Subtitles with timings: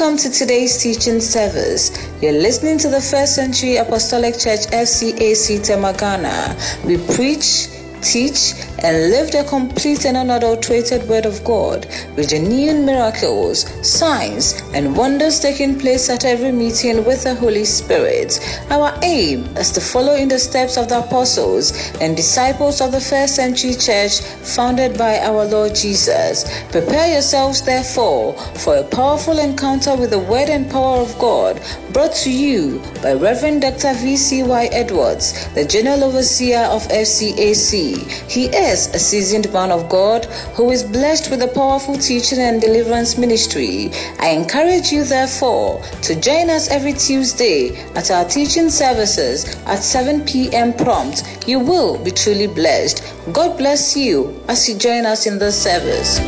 [0.00, 1.90] Welcome to today's teaching service.
[2.22, 6.56] You're listening to the First Century Apostolic Church FCAC Tema Ghana.
[6.86, 7.68] We preach,
[8.02, 14.96] teach, and live the complete and unadulterated Word of God with genuine miracles, signs, and
[14.96, 18.38] wonders taking place at every meeting with the Holy Spirit.
[18.70, 23.00] Our aim is to follow in the steps of the apostles and disciples of the
[23.00, 26.44] first century church founded by our Lord Jesus.
[26.70, 31.60] Prepare yourselves, therefore, for a powerful encounter with the Word and power of God
[31.92, 33.94] brought to you by Reverend Dr.
[33.94, 34.68] V.C.Y.
[34.72, 37.89] Edwards, the General Overseer of FCAC.
[37.96, 42.60] He is a seasoned man of God who is blessed with a powerful teaching and
[42.60, 43.90] deliverance ministry.
[44.18, 50.24] I encourage you, therefore, to join us every Tuesday at our teaching services at 7
[50.24, 50.72] p.m.
[50.72, 51.24] prompt.
[51.46, 53.02] You will be truly blessed.
[53.32, 56.20] God bless you as you join us in this service.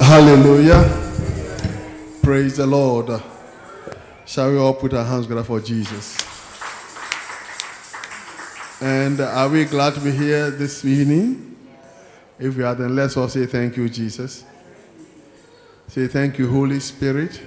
[0.00, 1.03] Hallelujah.
[2.24, 3.22] Praise the Lord.
[4.24, 6.16] Shall we all put our hands together for Jesus?
[8.80, 11.54] And are we glad to be here this evening?
[12.38, 14.42] If we are, then let's all say thank you, Jesus.
[15.88, 17.42] Say thank you, Holy Spirit.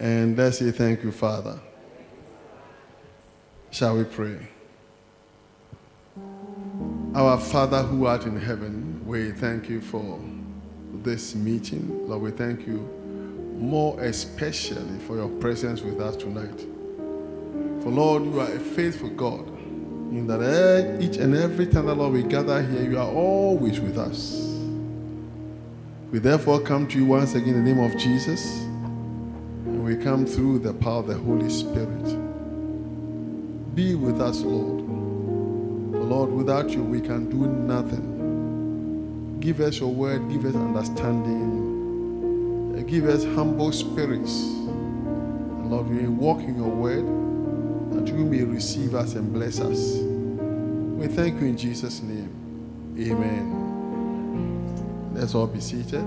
[0.00, 1.60] And let's say thank you, Father.
[3.70, 4.48] Shall we pray?
[7.14, 10.18] Our Father who art in heaven, we thank you for
[11.02, 12.08] this meeting.
[12.08, 13.01] Lord, we thank you
[13.58, 16.60] more especially for your presence with us tonight.
[17.82, 19.48] For Lord, you are a faithful God.
[20.12, 23.96] In that each and every time that Lord we gather here, you are always with
[23.98, 24.48] us.
[26.10, 28.60] We therefore come to you once again in the name of Jesus.
[29.64, 32.04] And we come through the power of the Holy Spirit.
[33.74, 34.84] Be with us, Lord.
[35.92, 39.38] For Lord, without you we can do nothing.
[39.40, 41.61] Give us your word, give us understanding,
[42.82, 44.42] give us humble spirits.
[44.42, 47.06] And Lord, we walk in your word
[47.94, 49.98] that you may receive us and bless us.
[49.98, 52.30] We thank you in Jesus' name.
[52.98, 53.70] Amen.
[55.14, 56.04] Let's all be seated.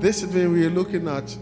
[0.00, 1.36] This evening we are looking at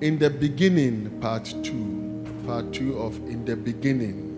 [0.00, 2.26] in the beginning, part two.
[2.46, 4.30] Part two of in the beginning.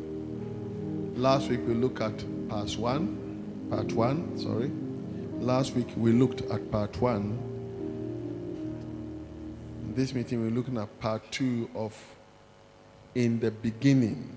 [1.16, 3.25] Last week we looked at part one,
[3.70, 4.70] part one, sorry.
[5.40, 7.38] Last week we looked at part one.
[9.84, 11.96] In this meeting we're looking at part two of
[13.14, 14.36] in the beginning.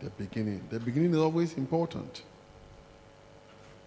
[0.00, 0.62] The beginning.
[0.70, 2.22] The beginning is always important.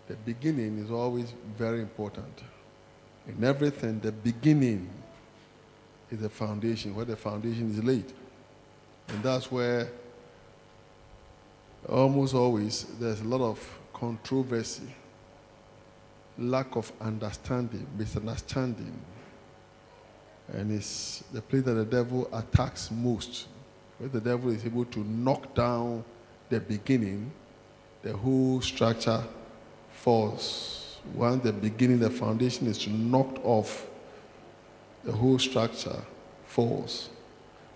[0.07, 2.41] The beginning is always very important.
[3.27, 4.89] In everything, the beginning
[6.09, 8.13] is the foundation, where the foundation is laid.
[9.09, 9.89] And that's where
[11.89, 14.93] almost always there's a lot of controversy,
[16.37, 18.99] lack of understanding, misunderstanding.
[20.53, 23.47] And it's the place that the devil attacks most.
[23.97, 26.03] Where the devil is able to knock down
[26.49, 27.31] the beginning,
[28.03, 29.23] the whole structure
[29.91, 30.99] falls.
[31.13, 33.87] Once the beginning, the foundation is knocked off,
[35.03, 35.99] the whole structure
[36.45, 37.09] falls.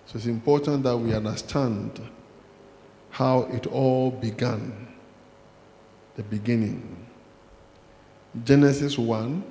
[0.06, 2.00] So it's important that we understand
[3.10, 4.88] how it all began.
[6.16, 7.06] The beginning.
[8.44, 9.44] Genesis 1,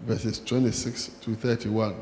[0.00, 1.94] verses 26 to 31.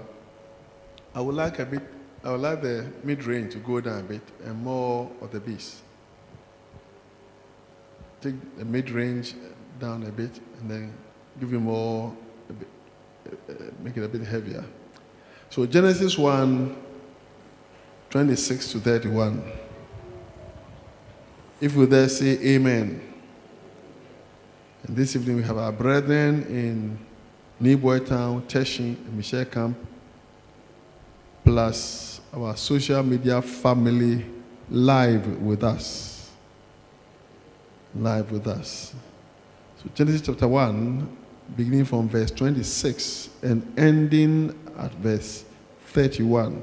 [1.14, 1.82] I would like a bit,
[2.22, 5.40] I would like the mid range to go down a bit and more of the
[5.40, 5.82] bass.
[8.20, 9.34] Take the mid range
[9.78, 10.92] down a bit and then
[11.40, 12.14] give you more,
[12.48, 12.68] bit,
[13.48, 14.64] uh, make it a bit heavier.
[15.50, 16.76] So Genesis 1,
[18.10, 19.42] 26 to 31.
[21.60, 23.00] If we there say amen.
[24.86, 26.98] And this evening we have our brethren in
[27.58, 29.76] Neighbor Town, Teshin, and Michel Camp,
[31.44, 34.24] plus our social media family
[34.70, 36.30] live with us.
[37.96, 38.94] Live with us.
[39.82, 41.16] So Genesis chapter 1,
[41.56, 45.44] beginning from verse 26 and ending at verse
[45.86, 46.62] 31.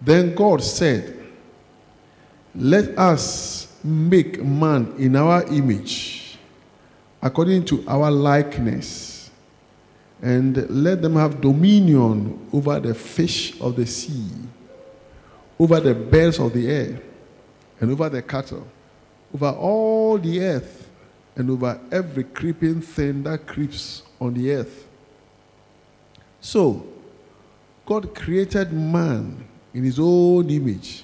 [0.00, 1.23] Then God said,
[2.54, 6.38] Let us make man in our image,
[7.20, 9.30] according to our likeness,
[10.22, 14.30] and let them have dominion over the fish of the sea,
[15.58, 17.02] over the birds of the air,
[17.80, 18.66] and over the cattle,
[19.34, 20.88] over all the earth,
[21.36, 24.86] and over every creeping thing that creeps on the earth.
[26.40, 26.86] So,
[27.84, 31.03] God created man in his own image.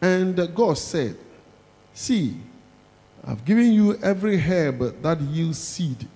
[0.00, 1.16] And God said,
[1.92, 2.36] See,
[3.26, 6.06] I've given you every herb that yields seed,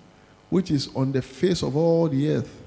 [0.49, 2.62] which is on the face of all the earth,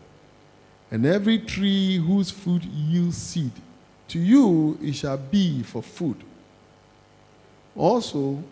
[0.91, 3.51] and every tree whose fruit yields seed.
[4.09, 6.17] To you it shall be for food.
[7.75, 8.43] Also,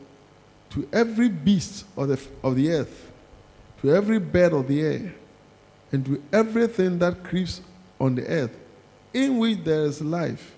[0.71, 3.11] to every beast of the, of the earth,
[3.81, 5.13] to every bird of the air,
[5.91, 7.61] and to everything that creeps
[7.99, 8.57] on the earth,
[9.13, 10.55] in which there is life,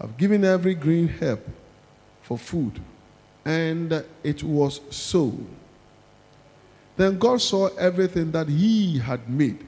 [0.00, 1.42] I've given every green herb
[2.22, 2.80] for food.
[3.44, 5.36] And it was so.
[6.96, 9.66] Then God saw everything that He had made.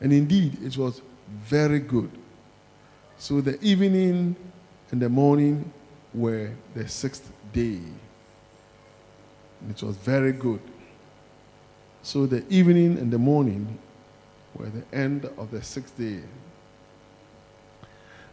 [0.00, 1.02] And indeed, it was
[1.42, 2.10] very good.
[3.18, 4.36] So the evening
[4.90, 5.72] and the morning
[6.14, 7.80] were the sixth day.
[9.60, 10.60] And it was very good.
[12.02, 13.78] So the evening and the morning
[14.54, 16.20] were the end of the sixth day.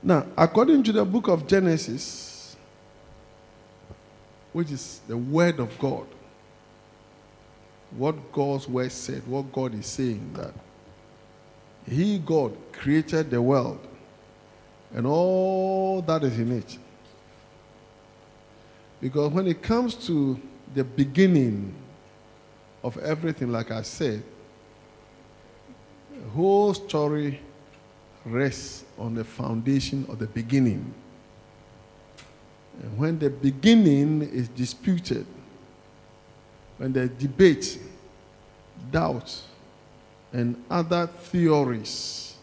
[0.06, 2.56] Now, according to the book of Genesis,
[4.54, 6.06] which is the word of God,
[7.90, 10.54] what God's word said, what God is saying, that
[11.90, 13.80] He, God, created the world
[14.94, 16.78] and all that is in it.
[19.02, 20.40] Because when it comes to
[20.76, 21.74] the beginning
[22.84, 24.22] of everything, like I said,
[26.14, 27.40] the whole story
[28.24, 30.94] rests on the foundation of the beginning.
[32.82, 35.26] And when the beginning is disputed,
[36.78, 37.80] when there's debate,
[38.92, 39.42] doubt,
[40.34, 42.36] and other theories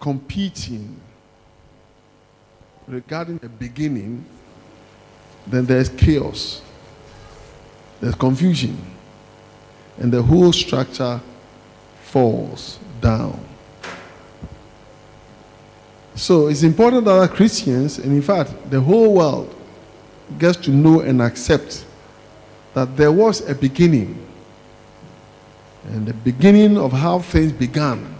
[0.00, 1.00] competing
[2.88, 4.24] regarding the beginning,
[5.46, 6.62] then there's chaos,
[8.00, 8.76] there's confusion,
[9.98, 11.20] and the whole structure
[12.02, 13.53] falls down.
[16.14, 19.54] So it's important that Christians, and in fact, the whole world,
[20.38, 21.84] gets to know and accept
[22.72, 24.20] that there was a beginning.
[25.84, 28.14] And the beginning of how things began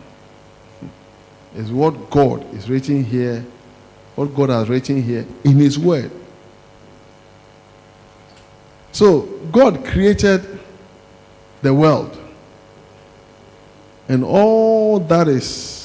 [1.54, 3.44] is what God is writing here,
[4.16, 6.10] what God has written here in His Word.
[8.92, 10.60] So, God created
[11.62, 12.20] the world
[14.08, 15.83] and all that is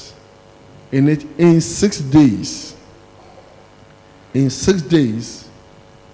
[0.92, 2.76] in it in six days.
[4.32, 5.48] In six days,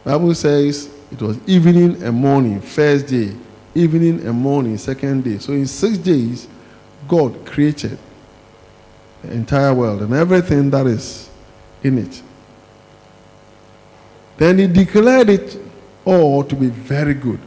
[0.05, 3.34] Bible says it was evening and morning, first day,
[3.75, 5.38] evening and morning, second day.
[5.38, 6.49] So in six days,
[7.06, 7.99] God created
[9.23, 11.31] the entire world and everything that is
[11.82, 12.23] in it.
[14.37, 15.58] Then he declared it
[16.05, 17.40] all to be very good.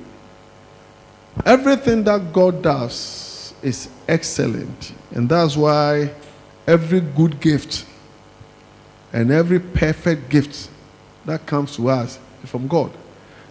[1.46, 4.94] Everything that God does is excellent.
[5.12, 6.12] And that's why
[6.69, 7.83] every good gift
[9.11, 10.69] and every perfect gift
[11.26, 12.92] that comes to us is from God.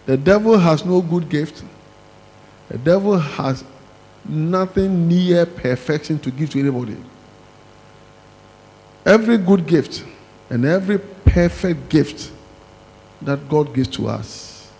[0.05, 1.61] The devil has no good gift.
[2.69, 3.65] The devil has
[4.23, 6.95] nothing near perfection to give to anybody.
[9.05, 10.05] Every good gift
[10.49, 12.31] and every perfect gift
[13.21, 14.71] that God gives to us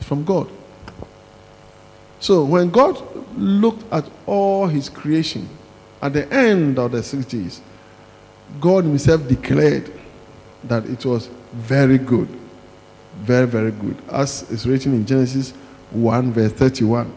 [0.00, 0.50] is from God.
[2.20, 3.02] So when God
[3.38, 5.48] looked at all his creation,
[6.02, 7.60] at the end of the six days,
[8.60, 9.90] God Himself declared
[10.64, 12.28] that it was very good.
[13.16, 13.96] Very, very good.
[14.10, 15.52] As is written in Genesis
[15.90, 17.12] 1, verse 31.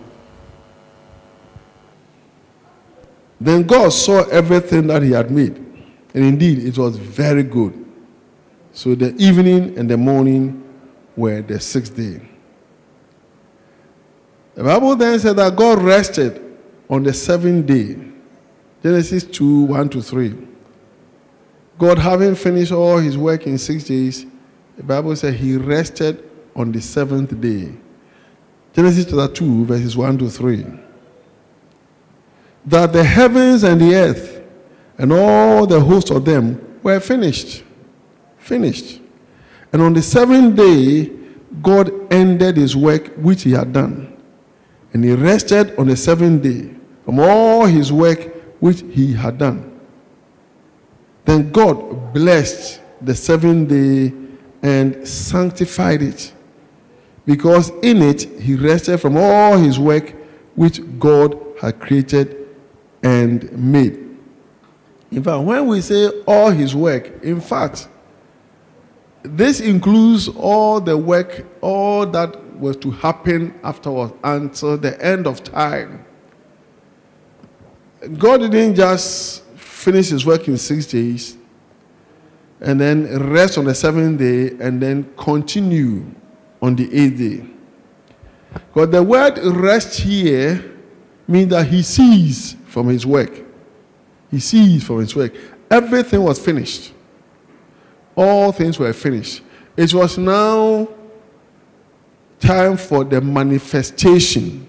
[3.39, 5.55] Then God saw everything that He had made,
[6.13, 7.85] and indeed it was very good.
[8.73, 10.63] So the evening and the morning
[11.15, 12.21] were the sixth day.
[14.55, 16.57] The Bible then said that God rested
[16.89, 17.95] on the seventh day
[18.83, 20.47] Genesis 2 1 to 3.
[21.79, 24.25] God, having finished all his work in six days,
[24.75, 26.23] the Bible says he rested
[26.55, 27.71] on the seventh day.
[28.73, 30.65] Genesis chapter 2, verses 1 to 3.
[32.65, 34.41] That the heavens and the earth
[34.97, 37.63] and all the host of them were finished.
[38.37, 39.01] Finished.
[39.73, 41.11] And on the seventh day,
[41.61, 44.15] God ended his work which he had done.
[44.93, 46.73] And he rested on the seventh day
[47.05, 49.79] from all his work which he had done.
[51.25, 54.13] Then God blessed the seventh day
[54.63, 56.33] and sanctified it,
[57.25, 60.15] because in it he rested from all his work
[60.55, 62.47] which God had created
[63.03, 64.03] and made.
[65.11, 67.87] In fact, when we say all his work, in fact,
[69.23, 75.43] this includes all the work, all that was to happen afterwards until the end of
[75.43, 76.03] time.
[78.17, 81.37] God didn't just finish his work in six days
[82.59, 86.05] and then rest on the seventh day and then continue
[86.61, 87.45] on the eighth day.
[88.73, 90.73] But the word rest here
[91.27, 93.31] means that he ceased from his work.
[94.31, 95.33] He ceased from his work.
[95.69, 96.93] Everything was finished.
[98.15, 99.41] All things were finished.
[99.75, 100.87] It was now
[102.39, 104.66] time for the manifestation.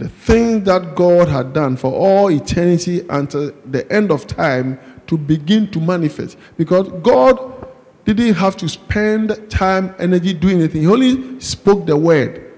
[0.00, 5.18] The thing that God had done for all eternity until the end of time to
[5.18, 6.38] begin to manifest.
[6.56, 7.68] Because God
[8.06, 10.80] didn't have to spend time, energy doing anything.
[10.80, 12.50] He only spoke the word.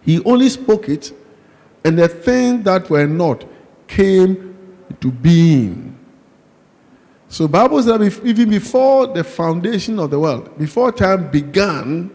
[0.00, 1.12] He only spoke it,
[1.84, 3.44] and the things that were not
[3.86, 4.56] came
[5.00, 5.96] to being.
[7.28, 12.10] So Bible says even before the foundation of the world, before time began,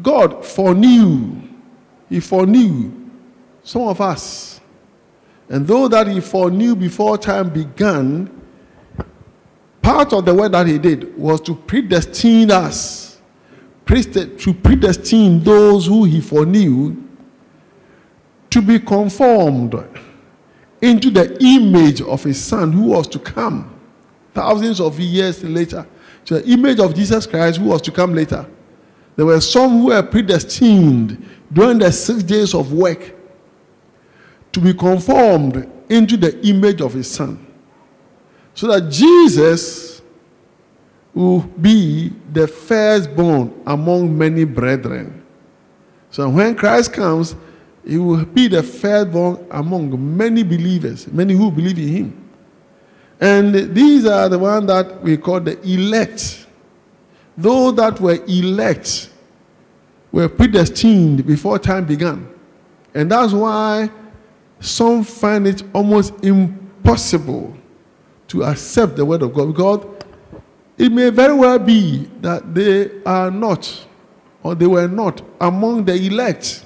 [0.00, 1.47] God foreknew.
[2.08, 2.92] He foreknew
[3.62, 4.60] some of us.
[5.48, 8.30] And though that he foreknew before time began,
[9.82, 13.20] part of the work that he did was to predestine us,
[13.86, 16.96] to predestine those who he foreknew
[18.50, 19.74] to be conformed
[20.80, 23.74] into the image of his son who was to come
[24.34, 25.86] thousands of years later.
[26.26, 28.46] To the image of Jesus Christ who was to come later.
[29.16, 33.14] There were some who were predestined during the six days of work
[34.52, 37.44] to be conformed into the image of his son.
[38.54, 40.02] So that Jesus
[41.14, 45.24] will be the firstborn among many brethren.
[46.10, 47.34] So when Christ comes,
[47.84, 52.30] he will be the firstborn among many believers, many who believe in him.
[53.20, 56.46] And these are the ones that we call the elect.
[57.36, 59.10] Those that were elect
[60.12, 62.28] were predestined before time began.
[62.94, 63.90] And that's why
[64.60, 67.56] some find it almost impossible
[68.28, 69.86] to accept the word of God because
[70.76, 73.86] it may very well be that they are not
[74.42, 76.64] or they were not among the elect.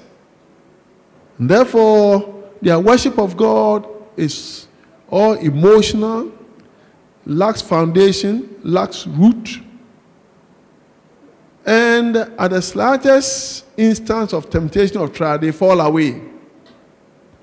[1.37, 4.67] And therefore, their worship of God is
[5.09, 6.31] all emotional,
[7.25, 9.59] lacks foundation, lacks root,
[11.65, 16.21] and at the slightest instance of temptation or trial, they fall away.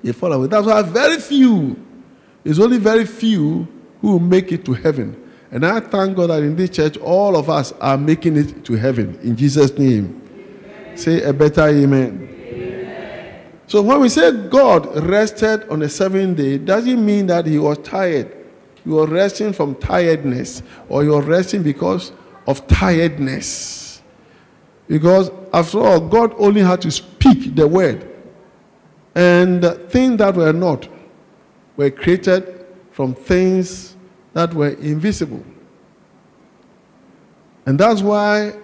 [0.03, 0.47] They fall away.
[0.47, 1.77] That's why very few,
[2.45, 3.67] it's only very few
[4.01, 5.17] who make it to heaven.
[5.51, 8.75] And I thank God that in this church, all of us are making it to
[8.75, 9.19] heaven.
[9.23, 10.23] In Jesus' name.
[10.33, 10.97] Amen.
[10.97, 12.29] Say a better amen.
[12.53, 13.43] amen.
[13.67, 17.79] So when we say God rested on the seventh day, doesn't mean that he was
[17.79, 18.37] tired.
[18.85, 22.13] You are resting from tiredness, or you are resting because
[22.47, 23.80] of tiredness.
[24.91, 28.13] Because after all, God only had to speak the word.
[29.15, 30.89] And things that were not
[31.77, 33.95] were created from things
[34.33, 35.45] that were invisible.
[37.67, 38.55] And that's why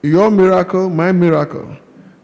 [0.00, 1.76] your miracle, my miracle,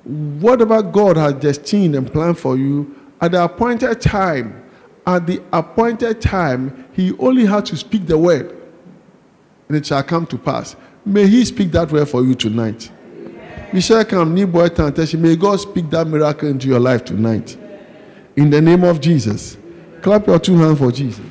[0.05, 4.65] whatever God has destined and planned for you, at the appointed time,
[5.07, 8.57] at the appointed time, he only had to speak the word,
[9.69, 10.77] and it shall come to pass.
[11.05, 12.91] May he speak that word for you tonight.
[13.73, 17.57] May God speak that miracle into your life tonight.
[18.37, 19.57] In the name of Jesus.
[20.01, 21.25] Clap your two hands for Jesus.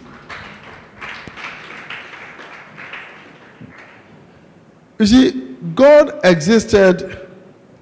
[5.00, 7.28] You see, God existed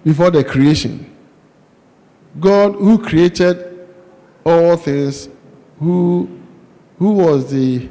[0.03, 1.11] before the creation.
[2.39, 3.87] God, who created
[4.45, 5.29] all things,
[5.79, 6.29] who,
[6.99, 7.89] who was the,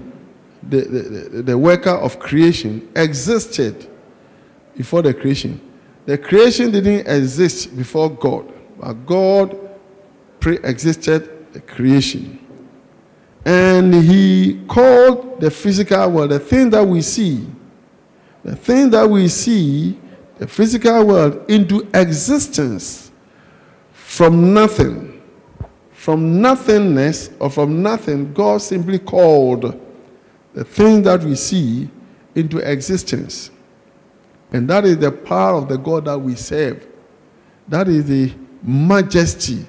[0.63, 3.89] the, the, the worker of creation, existed
[4.77, 5.61] before the creation.
[6.07, 9.59] The creation didn't exist before God, but God
[10.41, 12.41] pre existed the creation.
[13.45, 17.47] And He called the physical world, the thing that we see,
[18.43, 19.99] the thing that we see,
[20.39, 23.11] the physical world, into existence
[23.93, 25.15] from nothing
[26.05, 29.81] from nothingness or from nothing, God simply called
[30.53, 31.89] the thing that we see
[32.35, 33.51] into existence.
[34.55, 36.87] And that is the power of the God that we serve.
[37.67, 38.33] That is the
[38.63, 39.67] majesty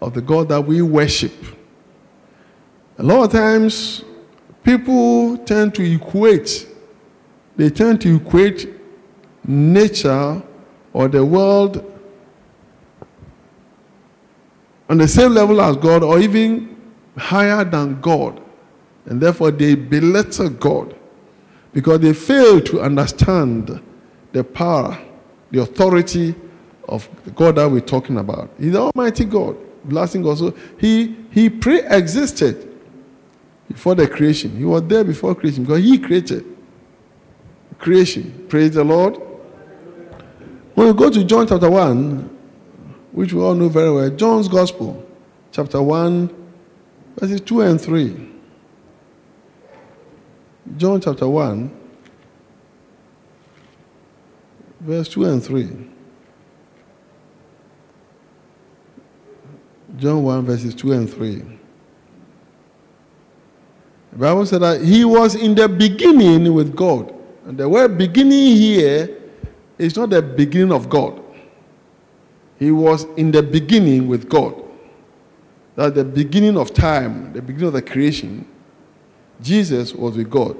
[0.00, 1.32] of the God that we worship.
[2.96, 4.04] A lot of times,
[4.62, 6.68] people tend to equate,
[7.56, 8.72] they tend to equate
[9.44, 10.44] nature
[10.92, 11.84] or the world
[14.88, 16.80] on the same level as God or even
[17.16, 18.40] higher than God.
[19.06, 20.94] And therefore, they belittle God
[21.72, 23.82] because they fail to understand
[24.32, 24.98] the power,
[25.50, 26.34] the authority
[26.88, 28.50] of God that we're talking about.
[28.58, 30.38] He's the Almighty God, blessing God.
[30.38, 32.68] So he, he pre existed
[33.68, 34.56] before the creation.
[34.56, 36.44] He was there before creation because He created
[37.78, 38.46] creation.
[38.48, 39.16] Praise the Lord.
[40.74, 42.36] When we go to John chapter 1,
[43.12, 45.04] which we all know very well, John's Gospel,
[45.52, 46.46] chapter 1,
[47.18, 48.30] verses 2 and 3.
[50.76, 51.70] John chapter 1,
[54.80, 55.68] verse 2 and 3.
[59.96, 61.42] John 1, verses 2 and 3.
[64.12, 67.14] The Bible said that he was in the beginning with God.
[67.46, 69.16] And the word beginning here
[69.78, 71.22] is not the beginning of God.
[72.58, 74.64] He was in the beginning with God.
[75.76, 78.46] That the beginning of time, the beginning of the creation,
[79.40, 80.56] Jesus was with God.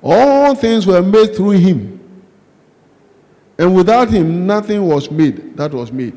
[0.00, 1.98] All things were made through him.
[3.58, 6.16] And without him, nothing was made that was made.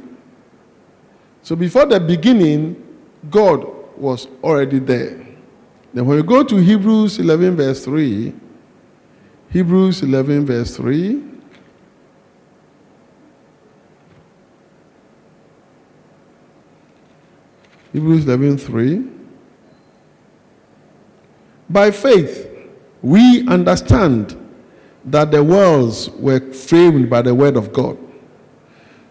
[1.42, 2.76] So before the beginning,
[3.30, 3.66] God
[3.98, 5.26] was already there.
[5.94, 8.34] Then when we go to Hebrews 11, verse 3,
[9.50, 11.24] Hebrews 11, verse 3.
[17.92, 19.06] Hebrews 11, 3.
[21.70, 22.50] By faith,
[23.02, 24.38] we understand
[25.06, 27.98] that the worlds were framed by the word of God,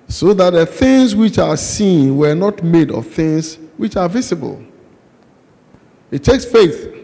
[0.09, 4.62] so that the things which are seen were not made of things which are visible.
[6.11, 6.94] It takes faith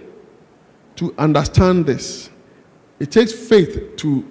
[0.96, 2.30] to understand this.
[2.98, 4.24] It takes faith to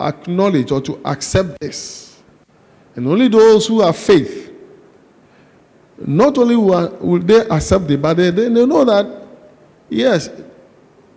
[0.00, 2.22] acknowledge or to accept this.
[2.94, 4.52] And only those who have faith,
[5.98, 9.06] not only will they accept it, but they, they know that,
[9.88, 10.30] yes,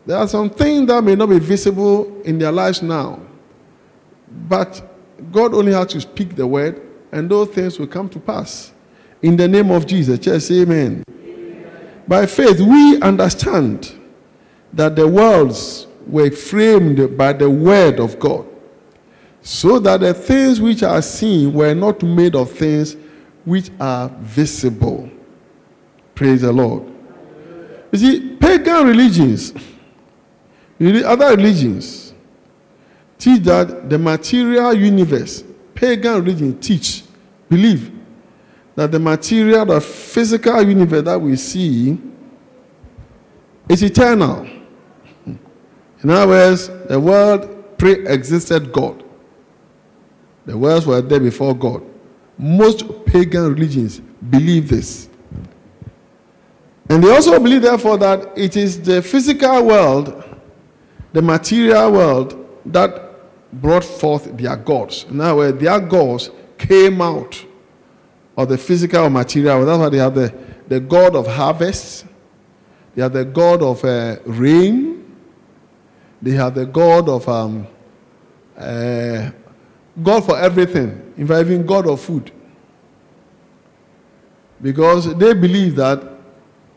[0.05, 3.19] there are some things that may not be visible in their lives now.
[4.47, 4.81] But
[5.31, 8.71] God only has to speak the word, and those things will come to pass.
[9.21, 10.19] In the name of Jesus.
[10.19, 11.03] Just amen.
[11.09, 12.01] amen.
[12.07, 13.93] By faith, we understand
[14.73, 18.45] that the worlds were framed by the word of God,
[19.41, 22.95] so that the things which are seen were not made of things
[23.45, 25.09] which are visible.
[26.13, 26.83] Praise the Lord.
[27.91, 29.53] You see, pagan religions,
[30.79, 32.13] other religions,
[33.17, 37.03] teach that the material universe, pagan religion teach,
[37.49, 37.91] believe
[38.75, 41.97] that the material, the physical universe that we see
[43.69, 44.45] is eternal.
[45.25, 49.03] In other words, the world pre existed God.
[50.45, 51.83] The worlds were there before God.
[52.37, 55.09] Most pagan religions believe this.
[56.89, 60.23] And they also believe, therefore, that it is the physical world,
[61.15, 62.91] the material world, that
[63.53, 65.05] brought forth their gods.
[65.09, 67.45] In other words, their gods came out
[68.35, 69.65] of the physical material.
[69.65, 70.33] That's why they have the,
[70.67, 72.05] the god of harvest,
[72.93, 75.05] they have the god of uh, rain,
[76.21, 77.65] they have the God of um,
[78.57, 79.29] uh,
[80.03, 82.29] God for everything, even God of food.
[84.61, 86.01] Because they believe that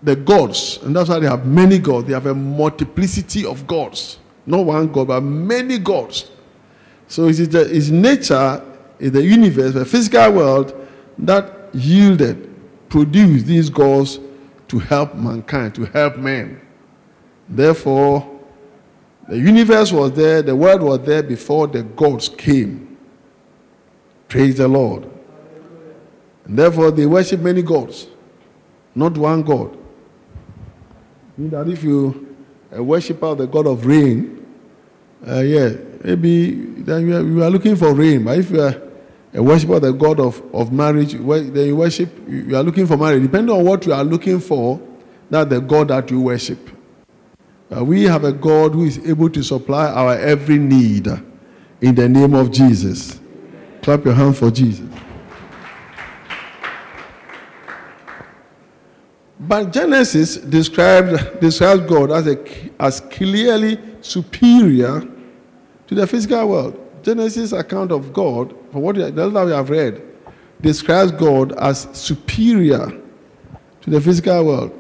[0.01, 4.19] the gods, and that's why they have many gods, they have a multiplicity of gods.
[4.49, 6.31] Not one God, but many gods.
[7.07, 8.65] So it's, it's nature,
[8.99, 12.49] it's the universe, the physical world that yielded,
[12.89, 14.19] produced these gods
[14.69, 16.63] to help mankind, to help men.
[17.47, 18.41] Therefore,
[19.29, 22.97] the universe was there, the world was there before the gods came.
[24.29, 25.11] Praise the Lord.
[26.47, 28.07] And therefore, they worship many gods,
[28.95, 29.77] not one God.
[31.37, 32.29] Mean that if you
[32.71, 34.38] a worshiper of the God of rain,
[35.27, 35.71] uh, yeah,
[36.05, 36.51] maybe
[36.83, 38.25] then you are, you are, looking for rain.
[38.25, 38.75] But if you are
[39.35, 42.97] a worshiper of the God of, of marriage, then you worship, you are looking for
[42.97, 43.23] marriage.
[43.23, 44.81] Depending on what you are looking for,
[45.31, 46.59] that's the God that you worship.
[47.75, 51.07] Uh, we have a God who is able to supply our every need
[51.81, 53.21] in the name of Jesus.
[53.83, 54.89] Clap your hand for Jesus.
[59.41, 62.45] But Genesis described, describes God as, a,
[62.81, 65.07] as clearly superior
[65.87, 66.85] to the physical world.
[67.03, 70.03] Genesis account of God, for what we, that we have read,
[70.61, 72.91] describes God as superior
[73.81, 74.75] to the physical world.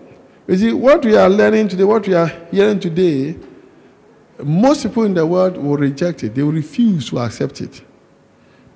[0.49, 3.39] You see, what we are learning today, what we are hearing today,
[4.43, 6.35] most people in the world will reject it.
[6.35, 7.83] They will refuse to accept it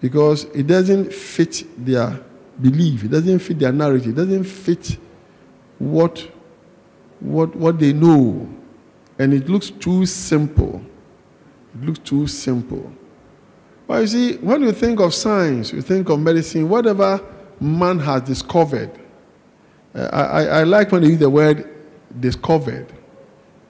[0.01, 2.21] because it doesn't fit their
[2.61, 3.05] belief.
[3.05, 4.11] It doesn't fit their narrative.
[4.11, 4.97] It doesn't fit
[5.83, 6.29] what,
[7.19, 8.49] what, what they know.
[9.19, 10.81] And it looks too simple.
[11.75, 12.93] It looks too simple.
[13.87, 17.21] But you see, when you think of science, you think of medicine, whatever
[17.61, 18.91] man has discovered,
[19.95, 21.69] uh, I, I, like when you use the word
[22.21, 22.87] discovered.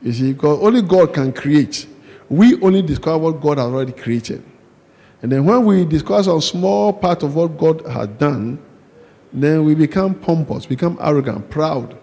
[0.02, 1.88] You see, because only God can create.
[2.28, 4.44] We only discover what God has already created.
[5.22, 8.62] And then when we discuss a small part of what God has done,
[9.32, 11.96] then we become pompous, become arrogant, proud.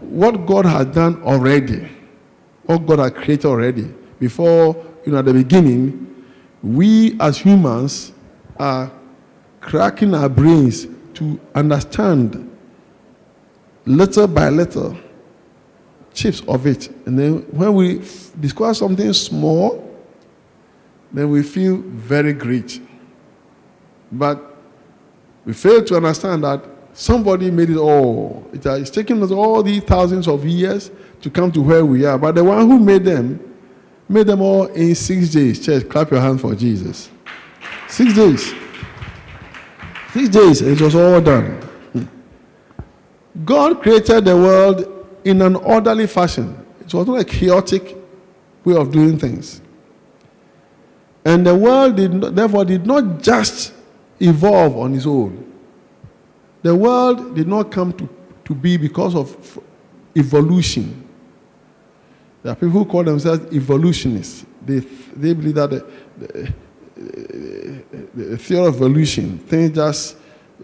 [0.00, 1.88] What God has done already,
[2.64, 6.24] what God has created already, before, you know, at the beginning,
[6.62, 8.12] we as humans
[8.58, 8.92] are
[9.60, 12.46] cracking our brains to understand
[13.86, 14.96] little by little
[16.12, 16.88] chips of it.
[17.06, 17.98] And then when we
[18.38, 19.86] discover something small,
[21.12, 22.80] then we feel very great.
[24.12, 24.56] But
[25.44, 26.64] we fail to understand that
[27.00, 28.46] somebody made it all.
[28.52, 30.90] It's taken us all these thousands of years
[31.22, 32.18] to come to where we are.
[32.18, 33.40] But the one who made them,
[34.06, 35.64] made them all in six days.
[35.64, 37.08] Church, clap your hands for Jesus.
[37.88, 38.54] Six days.
[40.12, 41.66] Six days, it was all done.
[43.46, 46.54] God created the world in an orderly fashion.
[46.80, 47.96] It was not a chaotic
[48.62, 49.62] way of doing things.
[51.24, 53.72] And the world did not, therefore did not just
[54.20, 55.49] evolve on its own.
[56.62, 58.08] The world did not come to,
[58.44, 59.58] to be because of
[60.16, 61.08] evolution.
[62.42, 64.44] There are people who call themselves evolutionists.
[64.64, 65.86] They, they believe that the,
[66.18, 70.16] the, the theory of evolution, things just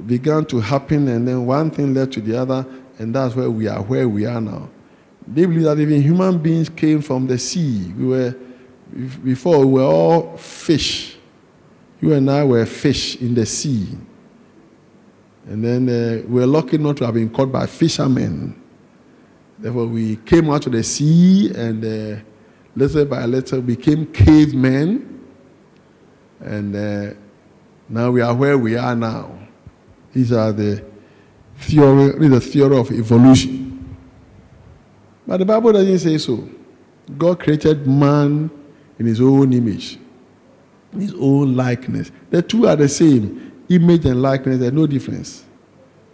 [0.07, 2.67] began to happen and then one thing led to the other,
[2.99, 4.69] and that's where we are, where we are now.
[5.27, 7.93] They believe that even human beings came from the sea.
[7.97, 8.35] We were,
[9.25, 11.17] before, we were all fish.
[12.01, 13.89] You and I were fish in the sea.
[15.47, 18.61] And then uh, we were lucky not to have been caught by fishermen.
[19.59, 22.21] Therefore, we came out to the sea and uh,
[22.75, 25.25] little by little became cavemen.
[26.41, 27.15] And uh,
[27.89, 29.39] now we are where we are now.
[30.13, 30.85] These are the
[31.59, 33.97] theory, the theory of evolution.
[35.27, 36.49] But the Bible doesn't say so.
[37.17, 38.51] God created man
[38.99, 39.99] in his own image,
[40.93, 42.11] in his own likeness.
[42.31, 45.45] The two are the same image and likeness, there's no difference.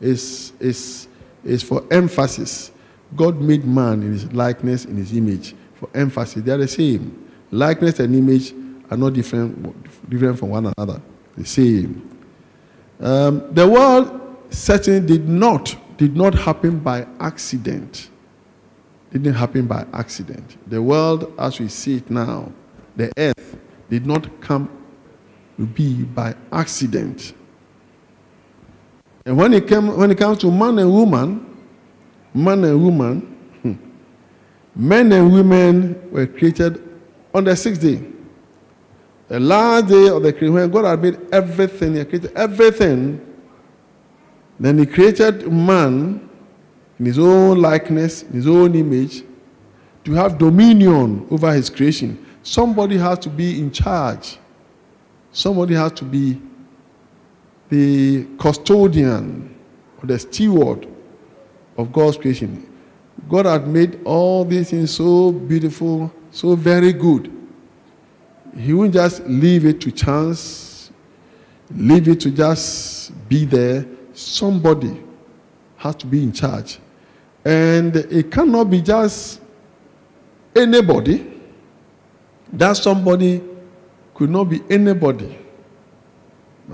[0.00, 1.08] It's, it's,
[1.44, 2.72] it's for emphasis.
[3.14, 5.54] God made man in his likeness, in his image.
[5.74, 7.30] For emphasis, they are the same.
[7.50, 8.54] Likeness and image
[8.90, 11.00] are not different, different from one another.
[11.36, 12.08] The same.
[13.00, 18.10] Um, the world certainly did not did not happen by accident.
[19.12, 20.56] Didn't happen by accident.
[20.68, 22.50] The world, as we see it now,
[22.96, 23.56] the earth,
[23.88, 24.70] did not come
[25.58, 27.34] to be by accident.
[29.24, 31.56] And when it came, when it comes to man and woman,
[32.34, 33.20] man and woman,
[33.62, 33.74] hmm,
[34.74, 36.82] men and women were created
[37.34, 38.02] on the sixth day.
[39.28, 43.32] The last day of the creation, when God had made everything, He created everything
[44.62, 46.28] then he created man
[46.98, 49.24] in his own likeness, in his own image,
[50.04, 52.24] to have dominion over his creation.
[52.44, 54.38] Somebody has to be in charge.
[55.32, 56.40] Somebody has to be
[57.72, 59.48] the custodian
[59.96, 60.86] or the steward
[61.78, 62.70] of God's creation.
[63.30, 67.32] God had made all these things so beautiful, so very good.
[68.54, 70.90] He wouldn't just leave it to chance,
[71.74, 75.02] leave it to just be there somebody
[75.78, 76.78] has to be in charge.
[77.42, 79.40] And it cannot be just
[80.54, 81.40] anybody.
[82.52, 83.42] That somebody
[84.12, 85.38] could not be anybody,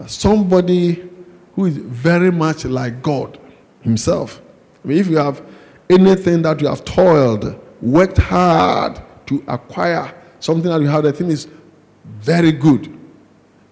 [0.06, 1.08] somebody
[1.54, 3.38] who is very much like God
[3.80, 4.40] Himself.
[4.84, 5.42] I mean, if you have
[5.90, 11.30] anything that you have toiled, worked hard to acquire, something that you have, the thing
[11.30, 11.48] is
[12.04, 12.96] very good.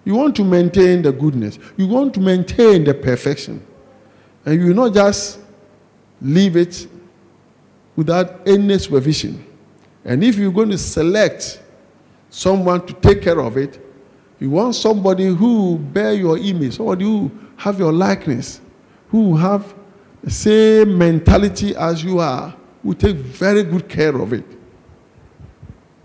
[0.05, 1.59] You want to maintain the goodness.
[1.75, 3.65] You want to maintain the perfection.
[4.45, 5.39] And you not just
[6.21, 6.87] leave it
[7.95, 9.45] without any supervision.
[10.05, 11.61] And if you're going to select
[12.29, 13.79] someone to take care of it,
[14.39, 18.61] you want somebody who bear your image, somebody who have your likeness,
[19.09, 19.73] who have
[20.23, 24.45] the same mentality as you are, who take very good care of it.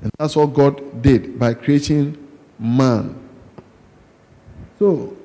[0.00, 2.16] And that's what God did by creating
[2.58, 3.18] man.
[4.78, 5.16] So,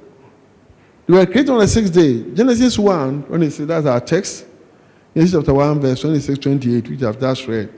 [1.08, 2.24] they were created on the sixth day.
[2.34, 4.46] Genesis 1, when it says that's our text.
[5.14, 7.74] Genesis chapter 1, verse 26, 28, which I've just read.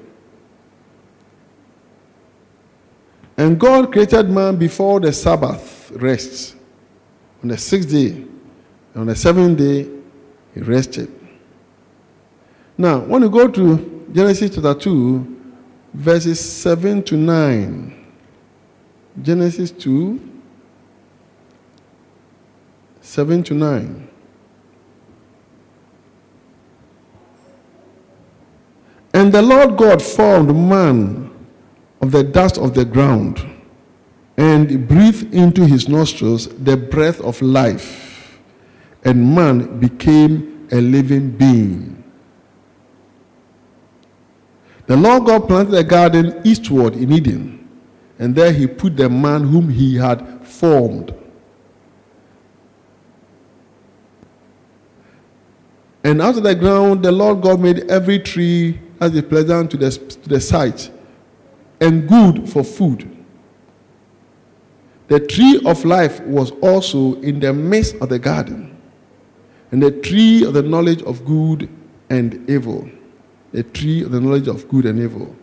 [3.39, 6.58] And God created man before the Sabbath rest.
[7.41, 8.25] On the sixth day,
[8.93, 9.89] on the seventh day,
[10.54, 11.10] he rested.
[12.78, 15.41] Now, when you go to Genesis chapter 2,
[15.93, 18.08] verses 7 to 9.
[19.21, 20.19] Genesis 2,
[22.99, 24.10] 7 to 9.
[29.13, 31.30] And the Lord God formed man
[32.02, 33.46] of the dust of the ground
[34.38, 38.40] and breathed into his nostrils the breath of life,
[39.04, 42.02] and man became a living being.
[44.88, 47.68] The Lord God planted a garden eastward in Eden,
[48.18, 51.14] and there he put the man whom he had formed.
[56.04, 59.78] And out of the ground, the Lord God made every tree as is pleasant to
[59.78, 60.92] the, to the sight
[61.82, 63.15] and good for food.
[65.08, 68.78] The tree of life was also in the midst of the garden,
[69.72, 71.70] and the tree of the knowledge of good
[72.10, 72.89] and evil
[73.54, 75.36] a tree of the knowledge of good and evil.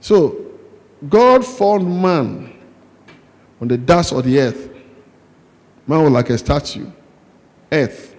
[0.00, 0.52] So,
[1.08, 2.58] God formed man
[3.60, 4.70] on the dust of the earth.
[5.86, 6.90] Man was like a statue,
[7.70, 8.16] earth.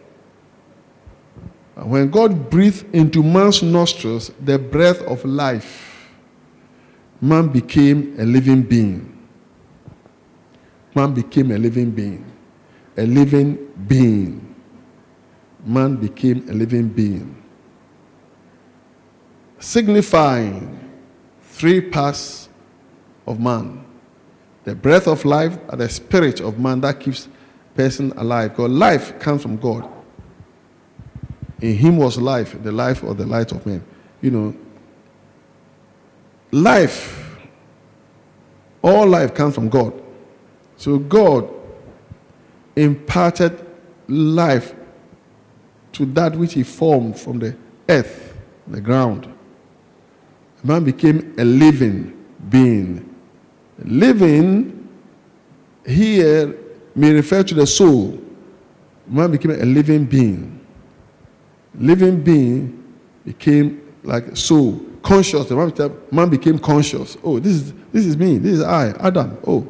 [1.75, 5.94] And when God breathed into man's nostrils the breath of life,
[7.25, 9.11] man became a living being.
[10.93, 12.25] Man became a living being.
[12.97, 13.57] A living
[13.87, 14.55] being.
[15.65, 17.35] Man became a living being
[19.65, 20.79] signifying
[21.41, 22.49] three parts
[23.25, 23.83] of man
[24.63, 27.27] the breath of life and the spirit of man that keeps
[27.73, 29.89] person alive because life comes from god
[31.61, 33.83] in him was life the life of the light of men
[34.21, 34.55] you know
[36.55, 37.37] life
[38.81, 39.93] all life comes from god
[40.77, 41.49] so god
[42.75, 43.65] imparted
[44.07, 44.73] life
[45.91, 47.55] to that which he formed from the
[47.89, 48.37] earth
[48.67, 49.31] the ground
[50.63, 52.15] man became a living
[52.49, 53.15] being.
[53.83, 54.87] Living
[55.85, 56.55] here
[56.95, 58.19] may refer to the soul.
[59.07, 60.65] Man became a living being.
[61.75, 62.83] Living being
[63.25, 65.49] became like soul, conscious.
[66.11, 67.17] Man became conscious.
[67.23, 68.37] Oh, this is this is me.
[68.37, 69.37] This is I, Adam.
[69.47, 69.67] Oh,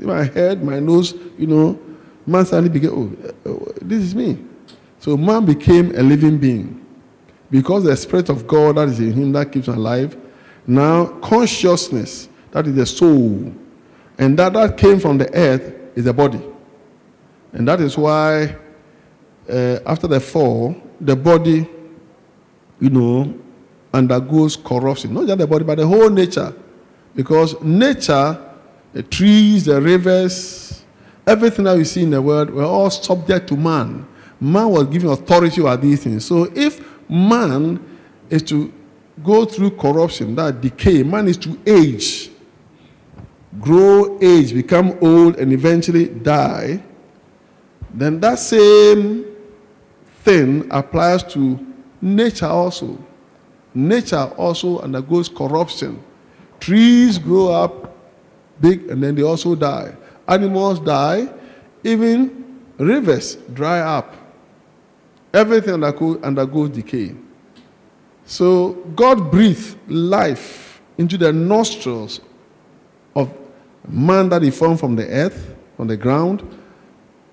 [0.00, 1.14] my head, my nose.
[1.38, 1.80] You know,
[2.26, 3.32] man suddenly became.
[3.46, 4.38] Oh, this is me.
[4.98, 6.84] So man became a living being
[7.50, 10.16] because the Spirit of God that is in him that keeps him alive.
[10.66, 13.52] Now, consciousness, that is the soul.
[14.18, 16.40] And that that came from the earth is the body.
[17.52, 18.56] And that is why
[19.48, 21.68] uh, after the fall, the body,
[22.80, 23.34] you know,
[23.92, 25.14] undergoes corruption.
[25.14, 26.54] Not just the body, but the whole nature.
[27.14, 28.38] Because nature,
[28.92, 30.82] the trees, the rivers,
[31.26, 34.06] everything that we see in the world, were all subject to man.
[34.40, 36.24] Man was given authority over these things.
[36.24, 37.84] So if man
[38.30, 38.72] is to
[39.22, 41.02] go through corruption, that decay.
[41.02, 42.30] Man is to age,
[43.60, 46.82] grow, age, become old, and eventually die.
[47.92, 49.26] Then that same
[50.24, 51.64] thing applies to
[52.00, 52.98] nature also.
[53.74, 56.02] Nature also undergoes corruption.
[56.60, 57.96] Trees grow up
[58.60, 59.94] big and then they also die.
[60.28, 61.28] Animals die.
[61.84, 64.14] Even rivers dry up.
[65.34, 67.14] Everything undergoes decay.
[68.24, 72.20] So God breathed life into the nostrils
[73.16, 73.32] of
[73.88, 76.46] man that he formed from the earth, from the ground,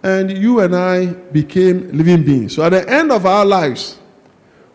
[0.02, 2.56] and you and I became living beings.
[2.56, 3.99] So at the end of our lives,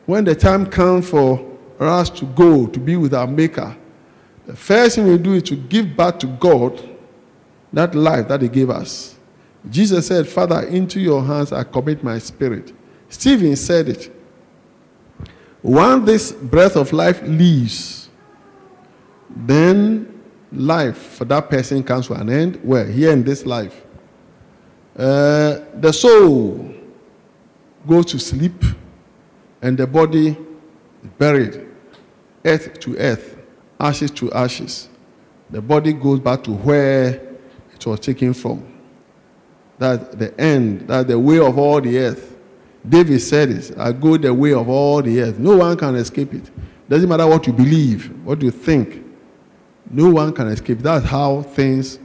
[0.07, 3.77] when the time comes for us to go to be with our Maker,
[4.47, 6.97] the first thing we do is to give back to God
[7.73, 9.17] that life that He gave us.
[9.71, 12.73] Jesus said, Father, into your hands I commit my spirit.
[13.09, 14.15] Stephen said it.
[15.63, 18.11] When this breath of life leaves,
[19.35, 22.57] then life for that person comes to an end.
[22.63, 22.85] Where?
[22.87, 23.83] Here in this life.
[24.97, 26.73] Uh, the soul
[27.87, 28.63] goes to sleep
[29.63, 31.64] and the body is buried,
[32.45, 33.37] earth to earth,
[33.81, 34.89] ashes to ashes.
[35.51, 37.37] The body goes back to where
[37.73, 38.67] it was taken from.
[39.79, 42.31] That the end, that the way of all the earth.
[42.87, 45.39] David said it I go the way of all the earth.
[45.39, 46.51] No one can escape it.
[46.89, 49.03] Doesn't matter what you believe, what you think.
[49.91, 50.81] No one can escape.
[50.81, 51.99] That's how things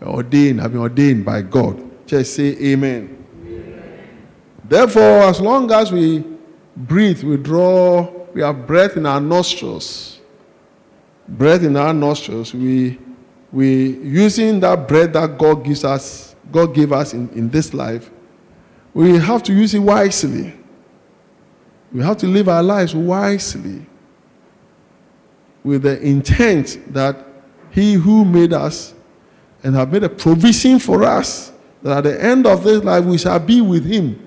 [0.00, 1.82] are ordained, have been ordained by God.
[2.06, 3.24] Just say amen.
[3.42, 4.18] amen.
[4.64, 6.24] Therefore, as long as we
[6.76, 10.20] breathe, we draw, we have breath in our nostrils.
[11.26, 12.98] Breath in our nostrils, we
[13.50, 18.10] we using that breath that God gives us, God gave us in, in this life,
[18.92, 20.52] we have to use it wisely.
[21.90, 23.86] We have to live our lives wisely
[25.64, 27.16] with the intent that
[27.70, 28.92] He who made us
[29.62, 33.16] and have made a provision for us that at the end of this life we
[33.16, 34.22] shall be with Him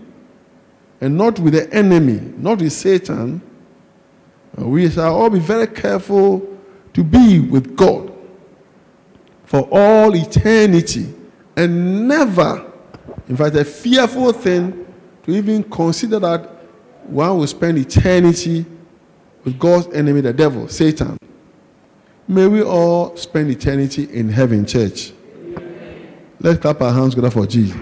[0.99, 3.43] and not with the enemy, not with Satan.
[4.67, 6.57] We shall all be very careful
[6.93, 8.11] to be with God
[9.45, 11.13] for all eternity
[11.55, 12.71] and never,
[13.27, 14.85] in fact, a fearful thing
[15.23, 16.41] to even consider that
[17.03, 18.65] one will spend eternity
[19.43, 21.17] with God's enemy, the devil, Satan.
[22.27, 25.13] May we all spend eternity in heaven, church.
[26.39, 27.77] Let's clap our hands together for Jesus.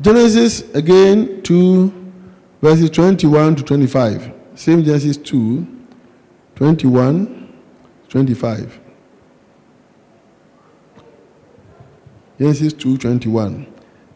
[0.00, 2.05] Genesis again 2,
[2.60, 4.32] verses 21 to 25.
[4.54, 5.66] Same Genesis 2,
[6.54, 7.52] 21,
[8.08, 8.80] 25.
[12.38, 13.66] Genesis 2, 21.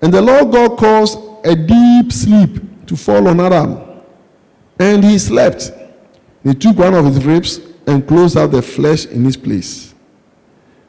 [0.03, 4.03] And the Lord God caused a deep sleep to fall on Adam,
[4.79, 5.73] and he slept.
[6.43, 9.95] He took one of his ribs and closed out the flesh in his place.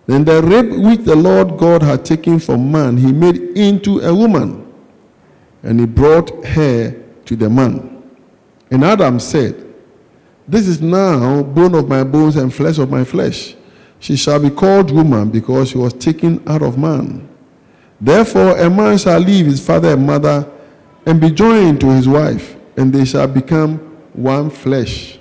[0.08, 4.14] Then the rib which the Lord God had taken from man, he made into a
[4.14, 4.74] woman,
[5.64, 8.04] and he brought her to the man.
[8.70, 9.74] And Adam said,
[10.48, 13.56] This is now bone of my bones and flesh of my flesh.
[14.00, 17.30] She shall be called woman because she was taken out of man.
[18.00, 20.50] Therefore, a man shall leave his father and mother
[21.06, 23.78] and be joined to his wife, and they shall become
[24.14, 25.20] one flesh.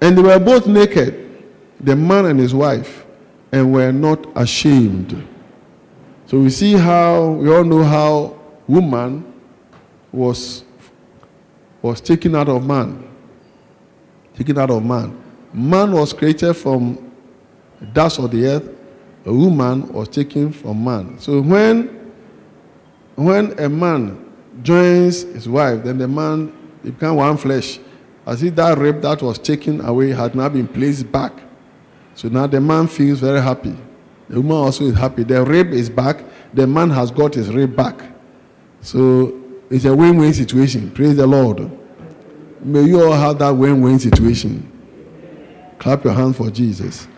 [0.00, 1.44] And they were both naked,
[1.80, 3.04] the man and his wife,
[3.52, 5.28] and were not ashamed.
[6.26, 9.32] So we see how, we all know how woman
[10.10, 10.63] was,
[11.84, 13.06] was taken out of man.
[14.34, 15.22] Taken out of man.
[15.52, 17.12] Man was created from
[17.92, 18.70] dust of the earth,
[19.26, 21.18] a woman was taken from man.
[21.18, 22.10] So when,
[23.16, 27.78] when a man joins his wife, then the man becomes one flesh.
[28.24, 31.34] As if that rib that was taken away had now been placed back.
[32.14, 33.76] So now the man feels very happy.
[34.30, 35.22] The woman also is happy.
[35.22, 36.24] The rib is back.
[36.54, 38.00] The man has got his rib back.
[38.80, 40.90] So it's a win-win situation.
[40.90, 41.70] Praise the Lord.
[42.60, 44.70] May you all have that win-win situation.
[45.78, 47.08] Clap your hands for Jesus.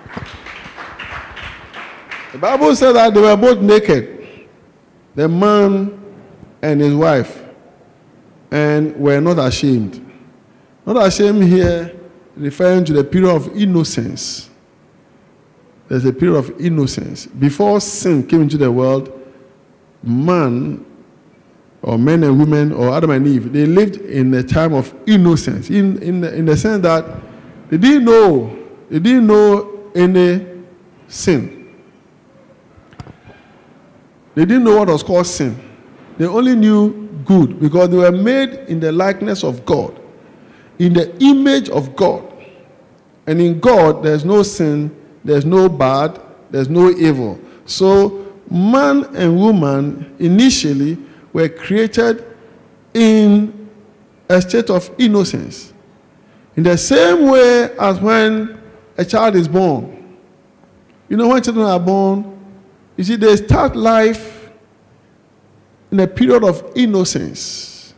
[2.33, 4.49] The Bible said that they were both naked,
[5.15, 5.99] the man
[6.63, 7.45] and his wife,
[8.51, 10.05] and were not ashamed.
[10.85, 11.95] Not ashamed here,
[12.37, 14.51] referring to the period of innocence.
[15.89, 17.27] There's a period of innocence.
[17.27, 19.13] Before sin came into the world,
[20.03, 20.85] man,
[21.83, 25.71] or men and women, or Adam and Eve, they lived in a time of innocence,
[25.71, 27.05] in, in, in the sense that
[27.69, 30.47] they didn't know, they didn't know any
[31.09, 31.75] sin.
[34.35, 35.57] They didn't know what was called sin.
[36.19, 40.01] They only knew good because they were made in the likeness of God,
[40.79, 42.33] in the image of God.
[43.27, 47.41] And in God, there's no sin, there's no bad, there's no evil.
[47.65, 50.97] So, man and woman initially
[51.37, 52.25] were created
[52.95, 53.69] in
[54.27, 55.75] a state of innocence.
[56.57, 58.59] In the same way as when
[58.97, 60.17] a child is born.
[61.11, 62.41] You know, when children are born,
[62.97, 64.51] you see, they start life
[65.91, 67.93] in a period of innocence.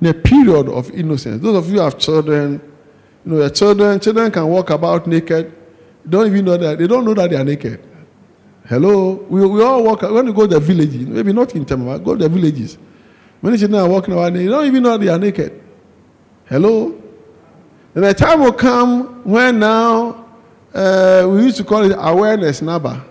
[0.00, 1.42] In a period of innocence.
[1.42, 2.52] Those of you have children,
[3.22, 5.52] you know, your children, children can walk about naked.
[6.06, 7.86] They don't even know that they don't know that they are naked.
[8.68, 10.02] Hello, we, we all walk.
[10.02, 12.76] When you go to the villages, maybe not in Tamama, go to the villages.
[13.40, 15.62] Many children are walking around, they don't even know they are naked.
[16.44, 17.00] Hello,
[17.94, 20.26] and a time will come when now
[20.74, 23.02] uh, we used to call it awareness number.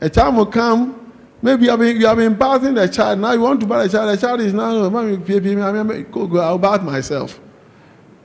[0.00, 3.32] A time will come, maybe you have, been, you have been bathing the child, now
[3.32, 7.40] you want to bath the child, the child is now, go, go, I'll bath myself.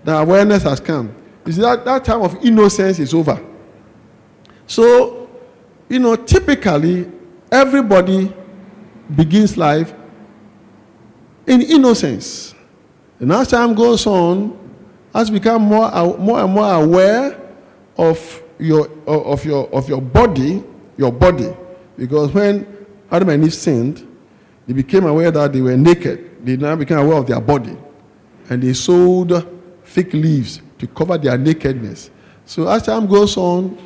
[0.03, 1.15] The awareness has come.
[1.45, 3.39] You see, that, that time of innocence is over.
[4.65, 5.20] So,
[5.91, 7.05] you know, typically,
[7.51, 8.31] everybody
[9.13, 9.93] begins life
[11.45, 12.55] in innocence.
[13.19, 14.57] And as time goes on,
[15.13, 17.37] as you become more, more and more aware
[17.97, 20.63] of your, of, your, of your body,
[20.95, 21.53] your body,
[21.97, 22.65] because when
[23.11, 24.07] Adam and Eve sinned,
[24.67, 26.45] they became aware that they were naked.
[26.45, 27.75] They now became aware of their body.
[28.49, 29.45] And they sewed
[29.83, 32.11] fig leaves to cover their nakedness.
[32.45, 33.77] So as time goes on,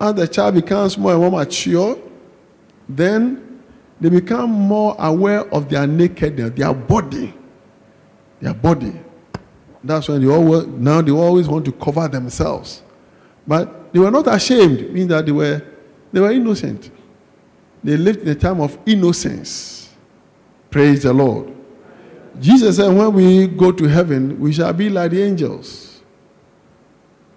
[0.00, 1.98] as the child becomes more and more mature,
[2.88, 3.62] then
[4.00, 7.34] they become more aware of their nakedness, their body.
[8.40, 8.98] Their body.
[9.84, 12.82] That's when they always, now they always want to cover themselves.
[13.46, 15.62] But they were not ashamed, meaning that they were,
[16.12, 16.90] they were innocent.
[17.84, 19.90] They lived in a time of innocence.
[20.70, 21.54] Praise the Lord.
[22.38, 26.00] Jesus said, when we go to heaven, we shall be like the angels.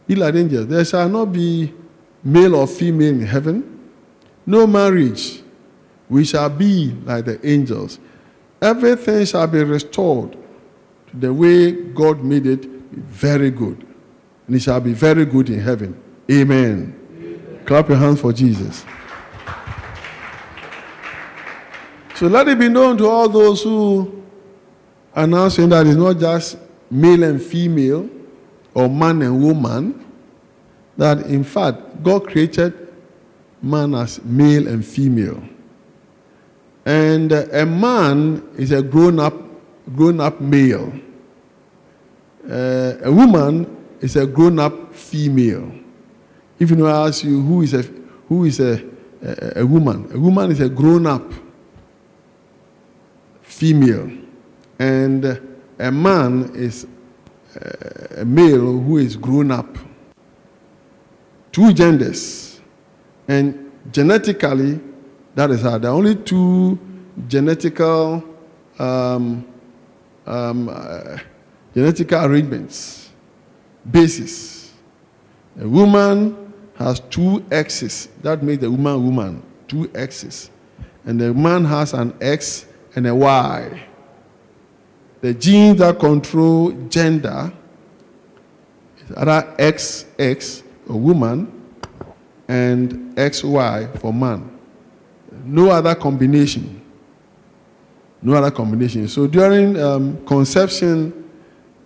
[0.07, 0.68] Be like angels.
[0.68, 1.74] There shall not be
[2.24, 3.91] male or female in heaven,
[4.45, 5.41] no marriage.
[6.09, 7.99] We shall be like the angels.
[8.61, 10.34] Everything shall be restored
[11.07, 13.86] to the way God made it very good.
[14.47, 16.01] And it shall be very good in heaven.
[16.30, 16.99] Amen.
[17.17, 17.61] Amen.
[17.65, 18.86] Clap your hands for Jesus.
[22.15, 24.24] So let it be known to all those who
[25.15, 26.57] are now saying that it's not just
[26.89, 28.09] male and female
[28.74, 30.05] or man and woman,
[30.98, 32.74] that in fact God created
[33.62, 35.41] man as male and female.
[36.86, 39.34] And a man is a grown up,
[39.96, 40.91] grown up male.
[42.50, 45.72] Uh, a woman is a grown up female.
[46.60, 47.84] If you I ask you who is a
[48.28, 48.84] who is a,
[49.22, 51.32] a, a woman, a woman is a grown up
[53.41, 54.12] female,
[54.80, 55.39] and
[55.80, 56.86] a man is
[58.18, 59.78] a male who is grown up.
[61.54, 62.60] Two genders,
[63.30, 64.82] and genetically
[65.36, 65.78] that is how.
[65.78, 66.78] There are only two
[67.28, 68.24] genetical
[68.78, 69.45] um,
[70.26, 71.18] um, uh,
[71.76, 73.10] genetical arrangements,
[73.89, 74.74] basis.
[75.60, 78.10] A woman has two X's.
[78.22, 79.43] That makes the woman woman.
[79.68, 80.49] Two X's.
[81.06, 83.88] And the man has an X and a Y.
[85.22, 87.54] The genes that control gender
[88.97, 91.61] is either XX, a woman,
[92.47, 94.49] and XY for man.
[95.45, 96.81] No other combination.
[98.21, 99.07] No other combination.
[99.07, 101.29] So during um, conception,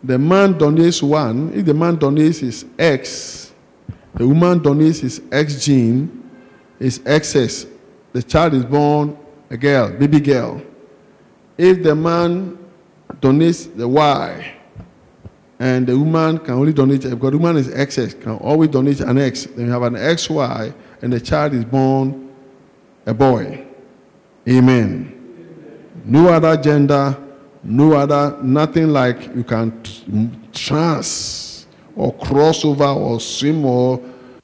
[0.04, 1.52] the man donates one.
[1.54, 3.54] If the man donates his X,
[4.14, 6.30] the woman donates his X gene,
[6.80, 7.66] his excess.
[8.14, 9.18] The child is born
[9.50, 10.62] a girl, baby girl.
[11.58, 12.58] If the man
[13.20, 14.57] donates the Y,
[15.60, 19.18] and the woman can only donate, because the woman is XX, can always donate an
[19.18, 19.46] X.
[19.46, 22.34] Then you have an XY, and the child is born
[23.06, 23.66] a boy.
[24.48, 25.14] Amen.
[26.06, 27.18] No other gender,
[27.64, 29.82] no other, nothing like you can
[30.54, 34.00] trans or cross over or swim or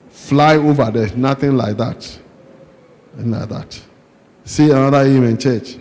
[0.09, 0.89] fly over.
[0.91, 2.19] There's nothing like that.
[3.15, 3.81] Nothing like that.
[4.45, 5.77] See another amen, church.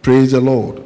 [0.00, 0.82] Praise the Lord.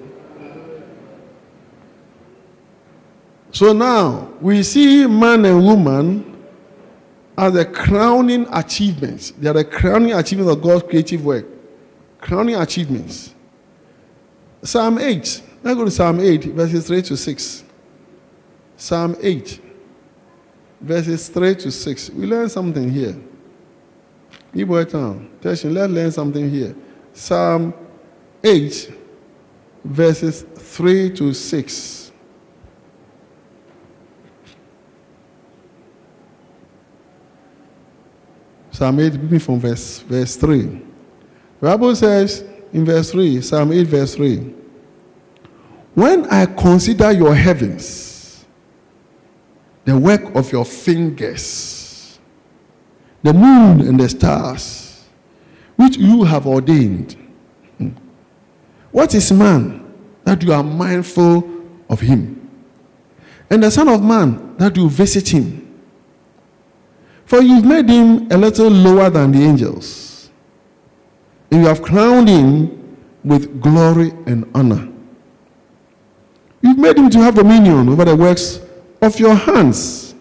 [3.56, 6.44] So now we see man and woman
[7.38, 9.30] as the crowning achievements.
[9.30, 11.46] They are the crowning achievements of God's creative work.
[12.20, 13.34] Crowning achievements.
[14.62, 15.42] Psalm 8.
[15.62, 17.64] Let's go to Psalm 8, verses 3 to 6.
[18.76, 19.60] Psalm 8,
[20.82, 22.10] verses 3 to 6.
[22.10, 23.16] We learn something here.
[24.52, 25.30] People town.
[25.42, 26.76] Let's learn something here.
[27.14, 27.72] Psalm
[28.44, 28.92] 8,
[29.82, 32.05] verses 3 to 6.
[38.76, 40.60] Psalm 8, beginning from verse, verse 3.
[40.60, 40.80] The
[41.62, 44.36] Bible says in verse 3, Psalm 8, verse 3,
[45.94, 48.44] When I consider your heavens,
[49.86, 52.18] the work of your fingers,
[53.22, 55.06] the moon and the stars,
[55.76, 57.16] which you have ordained,
[57.78, 57.88] hmm,
[58.90, 59.90] what is man
[60.24, 61.50] that you are mindful
[61.88, 62.50] of him?
[63.48, 65.65] And the Son of Man that you visit him?
[67.26, 70.30] For you've made him a little lower than the angels,
[71.50, 74.88] and you have crowned him with glory and honor.
[76.62, 78.60] You've made him to have dominion over the works
[79.02, 80.14] of your hands.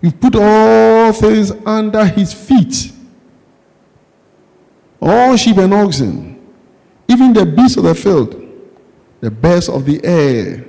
[0.00, 2.92] You've put all things under his feet
[5.04, 6.40] all sheep and oxen,
[7.08, 8.40] even the beasts of the field,
[9.20, 10.64] the birds of the air,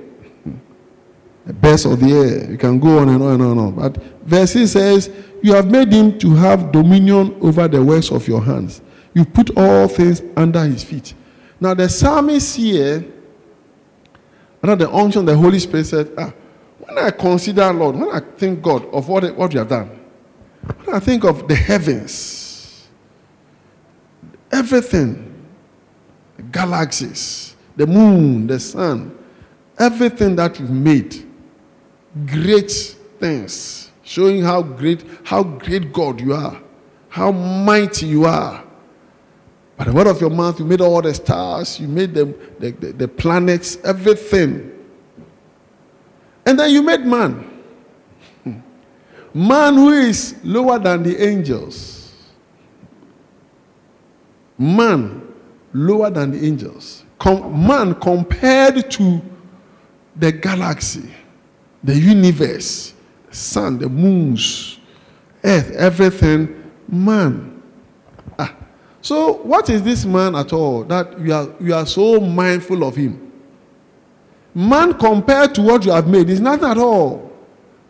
[1.52, 2.50] birds of the air.
[2.50, 3.50] You can go on and on and on.
[3.50, 3.74] And on.
[3.74, 5.10] But verse 6 says,
[5.42, 8.82] You have made him to have dominion over the works of your hands.
[9.14, 11.14] You put all things under his feet.
[11.60, 13.04] Now, the psalmist here,
[14.62, 16.32] under the unction the Holy Spirit said, ah,
[16.80, 19.88] When I consider, Lord, when I think, God, of what, what you have done,
[20.84, 22.88] when I think of the heavens,
[24.52, 25.46] everything,
[26.36, 29.16] the galaxies, the moon, the sun,
[29.78, 31.25] everything that you've made,
[32.24, 32.70] great
[33.18, 36.60] things, showing how great, how great God you are,
[37.08, 38.64] how mighty you are.
[39.76, 42.70] By the word of your mouth, you made all the stars, you made them, the,
[42.70, 44.72] the, the planets, everything.
[46.46, 47.62] And then you made man.
[48.44, 48.60] Hmm.
[49.34, 52.14] Man who is lower than the angels.
[54.56, 55.34] Man
[55.74, 57.04] lower than the angels.
[57.18, 59.20] Com- man compared to
[60.14, 61.10] the galaxy,
[61.86, 62.94] the universe,
[63.30, 64.80] sun, the moons,
[65.44, 67.62] earth, everything, man.
[68.36, 68.52] Ah.
[69.00, 72.96] So, what is this man at all that you are, you are so mindful of
[72.96, 73.32] him?
[74.52, 77.30] Man, compared to what you have made, is nothing at all.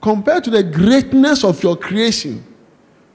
[0.03, 2.45] Compared to the greatness of your creation,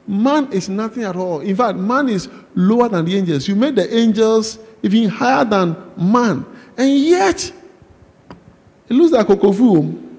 [0.07, 1.41] man is nothing at all.
[1.41, 3.47] In fact, man is lower than the angels.
[3.47, 6.43] You made the angels even higher than man.
[6.75, 7.53] And yet,
[8.89, 10.10] it looks like a Okofu.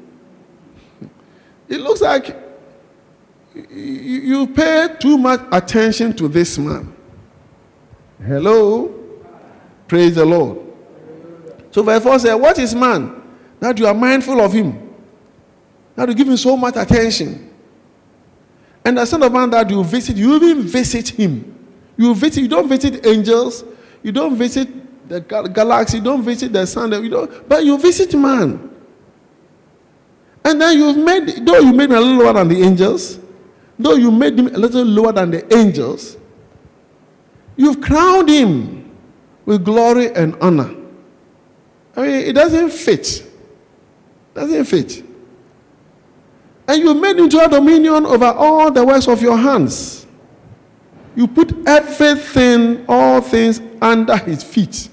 [1.73, 2.37] It looks like
[3.55, 6.95] you pay too much attention to this man.
[8.23, 8.95] Hello?
[9.89, 10.59] Praise the Lord.
[11.71, 13.23] So, verse 4 says, What is man?
[13.59, 14.95] That you are mindful of him.
[15.97, 17.55] That you give him so much attention.
[18.85, 21.59] And the Son of Man that you visit, you even visit him.
[21.97, 23.65] You visit, you don't visit angels,
[24.03, 28.13] you don't visit the galaxy, you don't visit the sun, you don't, but you visit
[28.15, 28.72] man.
[30.45, 33.19] And then you've made, though you made him a little lower than the angels,
[33.79, 36.17] though you made him a little lower than the angels,
[37.57, 38.91] you've crowned him
[39.45, 40.75] with glory and honor.
[41.97, 43.29] I mean, it doesn't fit.
[44.35, 45.05] Doesn't fit.
[46.67, 50.07] And you made him to have dominion over all the works of your hands.
[51.15, 54.89] You put everything, all things under his feet.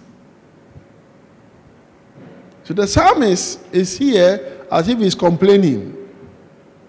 [2.66, 5.96] So the psalmist is here as if he's complaining,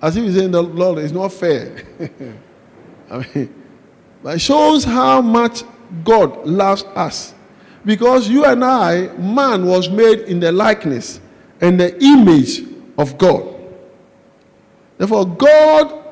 [0.01, 1.85] as if he's saying, The Lord is not fair.
[3.11, 3.55] I mean,
[4.23, 5.63] but it shows how much
[6.05, 7.35] God loves us.
[7.85, 11.21] Because you and I, man was made in the likeness
[11.61, 12.63] and the image
[12.99, 13.57] of God.
[14.99, 16.05] Therefore, God,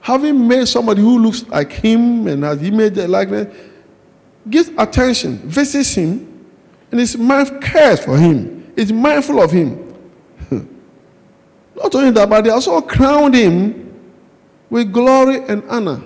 [0.00, 3.54] having made somebody who looks like him and has image the likeness,
[4.50, 6.46] gives attention, visits him,
[6.90, 9.87] and is mind cares for him, is mindful of him.
[11.80, 13.94] Not only that, but they also crowned him
[14.68, 16.02] with glory and honor.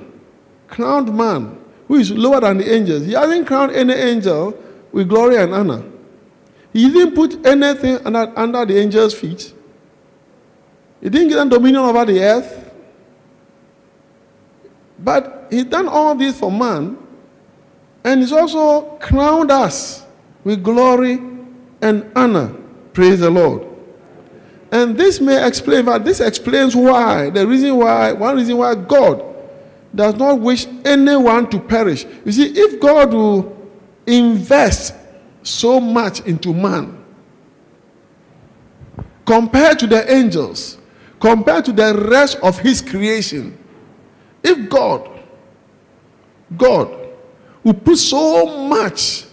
[0.69, 1.59] Crowned man
[1.89, 3.05] who is lower than the angels.
[3.07, 4.57] He hasn't crowned any angel
[4.93, 5.83] with glory and honor.
[6.73, 9.53] He didn't put anything under, under the angels' feet.
[11.01, 12.71] He didn't give them dominion over the earth.
[14.99, 16.97] But he done all this for man.
[18.05, 20.05] And he's also crowned us
[20.45, 21.15] with glory
[21.81, 22.55] and honor.
[22.93, 23.72] Praise the Lord.
[24.73, 29.23] And this may explain that this explains why, the reason why, one reason why God
[29.95, 32.07] does not wish anyone to perish.
[32.25, 33.71] You see, if God will
[34.07, 34.95] invest
[35.43, 37.05] so much into man
[39.27, 40.79] compared to the angels,
[41.21, 43.59] compared to the rest of his creation,
[44.43, 45.09] if God,
[46.57, 46.99] God,
[47.63, 49.27] will put so much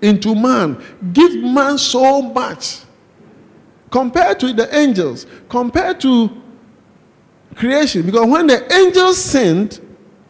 [0.00, 0.80] into man,
[1.12, 2.81] give man so much,
[3.92, 6.42] compared to the angels, compared to
[7.54, 9.80] creation, because when the angels sinned,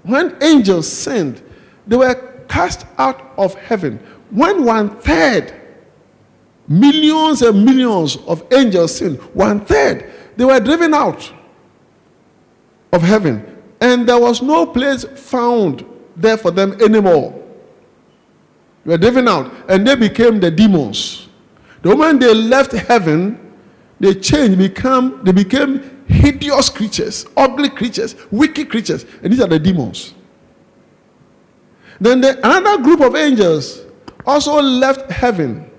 [0.02, 1.40] when angels sinned,
[1.86, 2.14] they were
[2.48, 3.98] cast out of heaven.
[4.30, 5.54] When one third,
[6.66, 11.32] millions and millions of angels sinned, one third, they were driven out
[12.92, 13.62] of heaven.
[13.80, 15.84] And there was no place found
[16.16, 17.38] there for them anymore.
[18.84, 21.28] They were driven out and they became the demons.
[21.82, 23.41] The moment they left heaven,
[24.02, 29.06] they changed, become, they became hideous creatures, ugly creatures, wicked creatures.
[29.22, 30.12] And these are the demons.
[32.00, 33.82] Then the, another group of angels
[34.26, 35.70] also left heaven.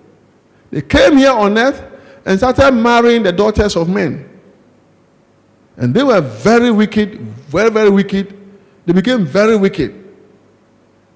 [0.71, 1.83] They came here on earth
[2.25, 4.29] and started marrying the daughters of men.
[5.75, 8.39] And they were very wicked, very, very wicked.
[8.85, 10.01] They became very wicked.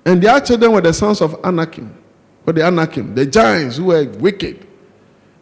[0.04, 1.98] And their children were the sons of Anakim,
[2.46, 4.67] or the Anakim, the giants who were wicked.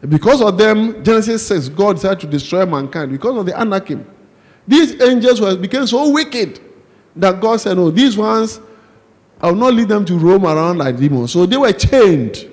[0.09, 4.05] Because of them, Genesis says God decided to destroy mankind because of the Anakim.
[4.67, 6.59] These angels were, became so wicked
[7.15, 8.59] that God said, No, these ones,
[9.41, 11.31] I will not leave them to roam around like demons.
[11.31, 12.49] So they were chained.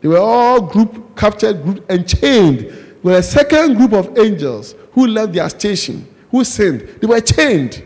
[0.00, 2.84] They were all group captured, group and chained.
[3.02, 6.80] With a second group of angels who left their station, who sinned.
[7.00, 7.84] They were chained,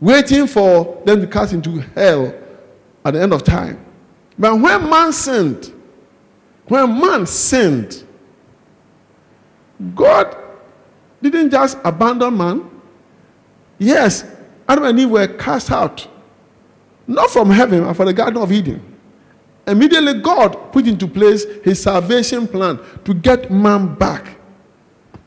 [0.00, 2.34] waiting for them to cast into hell
[3.04, 3.84] at the end of time.
[4.38, 5.72] But when man sinned,
[6.70, 8.04] when man sinned,
[9.92, 10.36] God
[11.20, 12.70] didn't just abandon man.
[13.76, 14.24] Yes,
[14.68, 16.06] Adam and Eve were cast out,
[17.08, 18.80] not from heaven, but from the Garden of Eden.
[19.66, 24.36] Immediately, God put into place his salvation plan to get man back.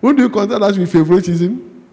[0.00, 1.84] Who do you consider to be favoritism?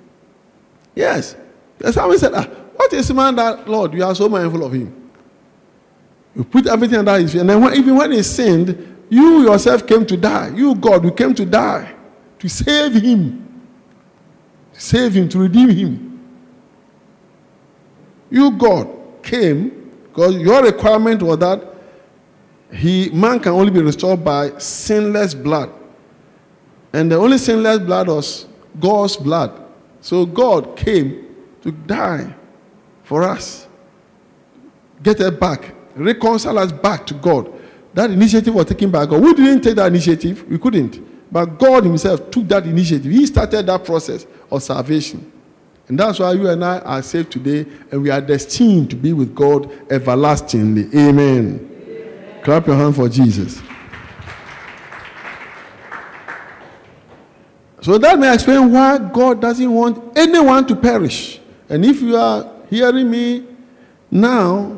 [0.93, 1.35] Yes.
[1.79, 2.33] The psalmist said,
[2.75, 5.06] What is man that, Lord, you are so mindful of him?
[6.37, 7.41] You put everything under his feet.
[7.41, 10.53] And then when, even when he sinned, you yourself came to die.
[10.55, 11.95] You, God, you came to die
[12.37, 13.43] to save him.
[14.73, 16.19] To save him, to redeem him.
[18.29, 18.87] You, God,
[19.23, 21.73] came because your requirement was that
[22.71, 25.71] he man can only be restored by sinless blood.
[26.93, 28.45] And the only sinless blood was
[28.79, 29.59] God's blood.
[30.01, 32.35] So God came to die
[33.03, 33.67] for us.
[35.01, 35.73] Get it back.
[35.97, 37.51] Reconcile us back to God.
[37.93, 39.21] That initiative was taken by God.
[39.21, 40.47] We didn't take that initiative.
[40.47, 41.31] We couldn't.
[41.31, 43.11] But God Himself took that initiative.
[43.11, 45.31] He started that process of salvation.
[45.87, 49.13] And that's why you and I are saved today and we are destined to be
[49.13, 50.83] with God everlastingly.
[50.87, 51.69] Amen.
[51.87, 52.41] Amen.
[52.43, 53.61] Clap your hand for Jesus.
[57.81, 61.39] So that may explain why God doesn't want anyone to perish.
[61.69, 63.45] And if you are hearing me
[64.11, 64.77] now,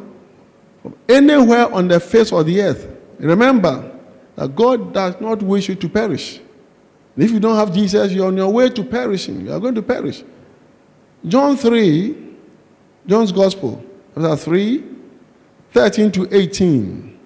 [1.07, 2.87] anywhere on the face of the earth,
[3.19, 3.91] remember
[4.35, 6.39] that God does not wish you to perish.
[7.17, 9.41] If you don't have Jesus, you're on your way to perishing.
[9.41, 10.23] You are going to perish.
[11.27, 12.15] John 3,
[13.05, 13.83] John's Gospel,
[14.15, 14.83] chapter 3,
[15.73, 17.19] 13 to 18.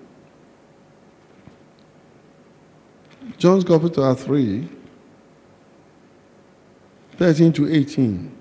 [3.37, 4.67] John's Gospel, chapter 3,
[7.17, 8.32] 13 to 18.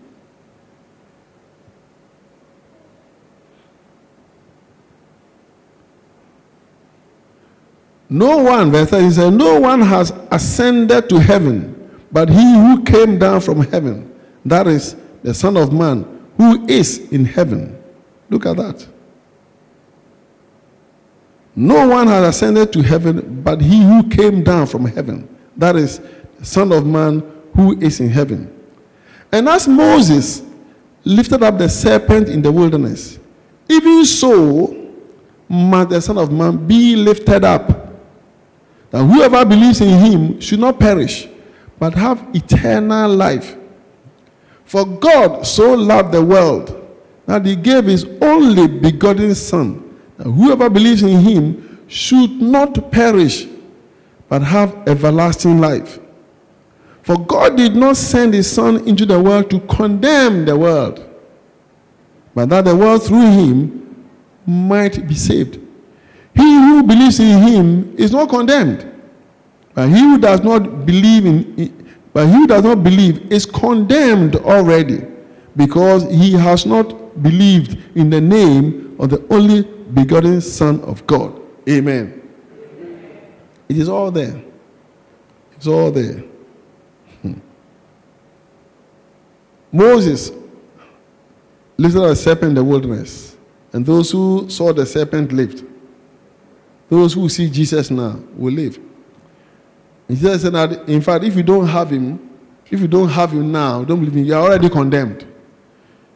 [8.12, 13.18] No one, verse 30 says, No one has ascended to heaven, but he who came
[13.18, 16.04] down from heaven, that is the Son of Man,
[16.36, 17.82] who is in heaven.
[18.28, 18.86] Look at that.
[21.56, 25.26] No one has ascended to heaven but he who came down from heaven.
[25.56, 26.00] That is
[26.38, 27.20] the Son of Man
[27.56, 28.52] who is in heaven.
[29.32, 30.42] And as Moses
[31.04, 33.18] lifted up the serpent in the wilderness,
[33.70, 34.90] even so
[35.48, 37.81] must the Son of Man be lifted up,
[38.92, 41.26] that whoever believes in him should not perish,
[41.78, 43.56] but have eternal life.
[44.66, 46.78] For God so loved the world
[47.26, 53.46] that he gave his only begotten Son, that whoever believes in him should not perish,
[54.28, 55.98] but have everlasting life.
[57.02, 61.04] For God did not send his Son into the world to condemn the world,
[62.34, 64.06] but that the world through him
[64.46, 65.61] might be saved.
[66.34, 68.90] He who believes in him is not condemned,
[69.74, 74.36] but he who does not believe in but he who does not believe is condemned
[74.36, 75.06] already
[75.56, 81.40] because he has not believed in the name of the only begotten Son of God.
[81.68, 82.18] Amen.
[83.68, 84.42] It is all there.
[85.56, 86.22] It's all there.
[87.22, 87.34] Hmm.
[89.70, 90.32] Moses
[91.76, 93.36] lifted a serpent in the wilderness,
[93.72, 95.64] and those who saw the serpent lived.
[96.92, 98.78] Those who see Jesus now will live.
[100.06, 102.38] He said that, in fact, if you don't have him,
[102.70, 105.26] if you don't have him now, don't believe me, you are already condemned.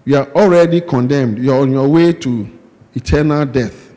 [0.05, 1.39] You are already condemned.
[1.39, 2.47] You are on your way to
[2.95, 3.95] eternal death.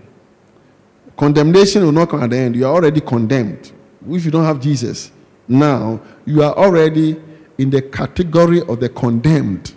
[1.17, 2.55] Condemnation will not come at the end.
[2.55, 3.73] You are already condemned.
[4.09, 5.11] If you don't have Jesus
[5.49, 7.21] now, you are already
[7.57, 9.73] in the category of the condemned.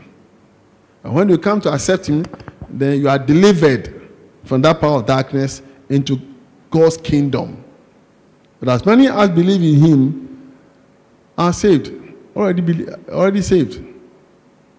[1.03, 2.25] And when you come to accept him,
[2.69, 4.09] then you are delivered
[4.45, 6.29] from that power of darkness into
[6.73, 7.63] God's kingdom.
[8.59, 10.53] But as many as believe in him
[11.39, 11.93] are saved,
[12.35, 13.85] already, already saved.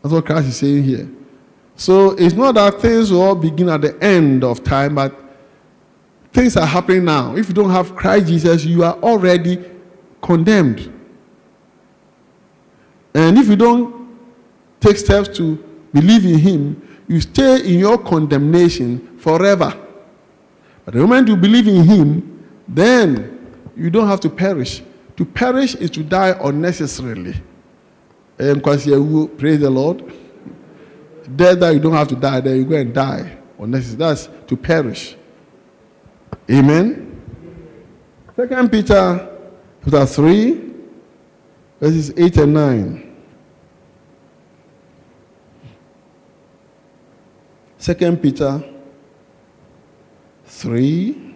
[0.01, 1.09] That's what Christ is saying here.
[1.75, 5.17] So it's not that things will all begin at the end of time, but
[6.31, 7.35] things are happening now.
[7.35, 9.63] If you don't have Christ Jesus, you are already
[10.21, 10.91] condemned.
[13.13, 14.17] And if you don't
[14.79, 15.55] take steps to
[15.93, 19.79] believe in Him, you stay in your condemnation forever.
[20.85, 24.81] But the moment you believe in Him, then you don't have to perish.
[25.17, 27.35] To perish is to die unnecessarily.
[28.39, 30.11] Um, praise the Lord.
[31.35, 33.97] Death that you don't have to die, then you go and die unnecessarily.
[33.97, 35.15] That's to perish.
[36.49, 37.21] Amen.
[38.35, 39.29] Second Peter
[39.83, 40.73] chapter 3,
[41.79, 43.15] verses 8 and 9.
[47.77, 48.63] Second Peter
[50.53, 51.35] 3,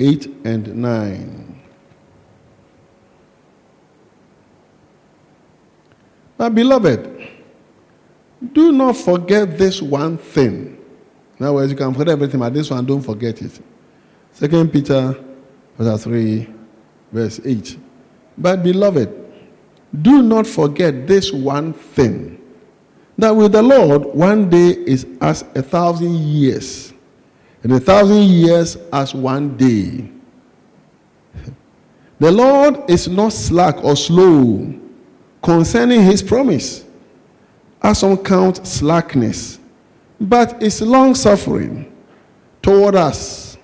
[0.00, 1.62] 8 and 9.
[6.38, 7.28] Now, beloved,
[8.52, 10.78] do not forget this one thing.
[11.38, 13.60] In other words, you can forget everything, but this one, don't forget it.
[14.32, 15.14] Second Peter
[15.78, 16.48] chapter 3,
[17.12, 17.78] verse 8.
[18.36, 19.10] But beloved,
[20.00, 22.40] do not forget this one thing
[23.16, 26.91] that with the Lord, one day is as a thousand years,
[27.62, 30.08] and a thousand years as one day.
[32.18, 34.74] The Lord is not slack or slow
[35.42, 36.84] concerning his promise,
[37.82, 39.58] as some count slackness,
[40.20, 41.92] but is long suffering
[42.60, 43.56] toward us,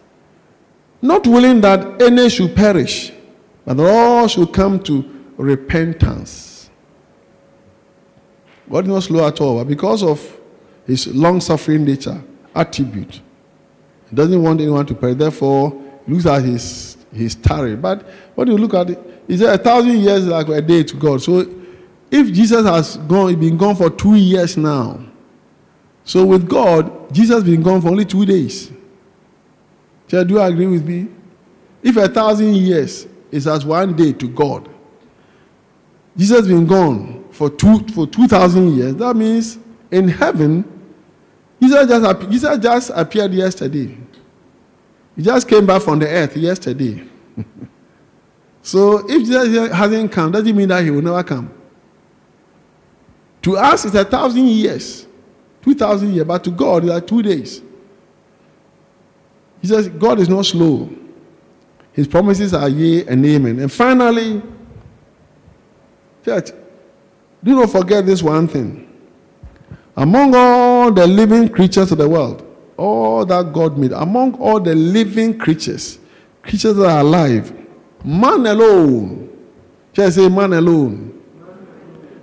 [1.01, 3.13] not willing that any should perish,
[3.65, 6.71] but that all should come to repentance.
[8.69, 10.21] God is not slow at all, but because of
[10.85, 12.21] his long suffering nature,
[12.55, 13.21] attribute,
[14.11, 15.17] he doesn't want anyone to perish.
[15.17, 17.77] Therefore, looks at his, his tarry.
[17.77, 18.99] But when you look at it,
[19.29, 21.23] said a thousand years like a day to God.
[21.23, 21.41] So
[22.11, 25.01] if Jesus has gone, been gone for two years now.
[26.05, 28.73] So with God, Jesus has been gone for only two days.
[30.09, 31.09] So do you agree with me?
[31.83, 34.69] If a thousand years is as one day to God,
[36.17, 38.97] Jesus has been gone for two for two thousand years.
[38.97, 39.59] That means
[39.91, 40.65] in heaven,
[41.61, 43.97] Jesus just, Jesus just appeared yesterday.
[45.17, 47.05] He just came back from the earth yesterday.
[48.63, 51.53] so if Jesus hasn't come, doesn't mean that he will never come.
[53.43, 55.07] To us, it's a thousand years,
[55.63, 57.63] two thousand years, but to God, it's like two days.
[59.61, 60.89] He says, God is not slow.
[61.93, 63.59] His promises are yea and amen.
[63.59, 64.41] And finally,
[66.25, 66.51] church,
[67.43, 68.85] do not forget this one thing.
[69.99, 72.47] Among all the living creatures of the world,
[72.77, 75.99] all that God made, among all the living creatures,
[76.41, 77.53] creatures that are alive,
[78.05, 79.29] man alone,
[79.93, 81.21] just say man alone.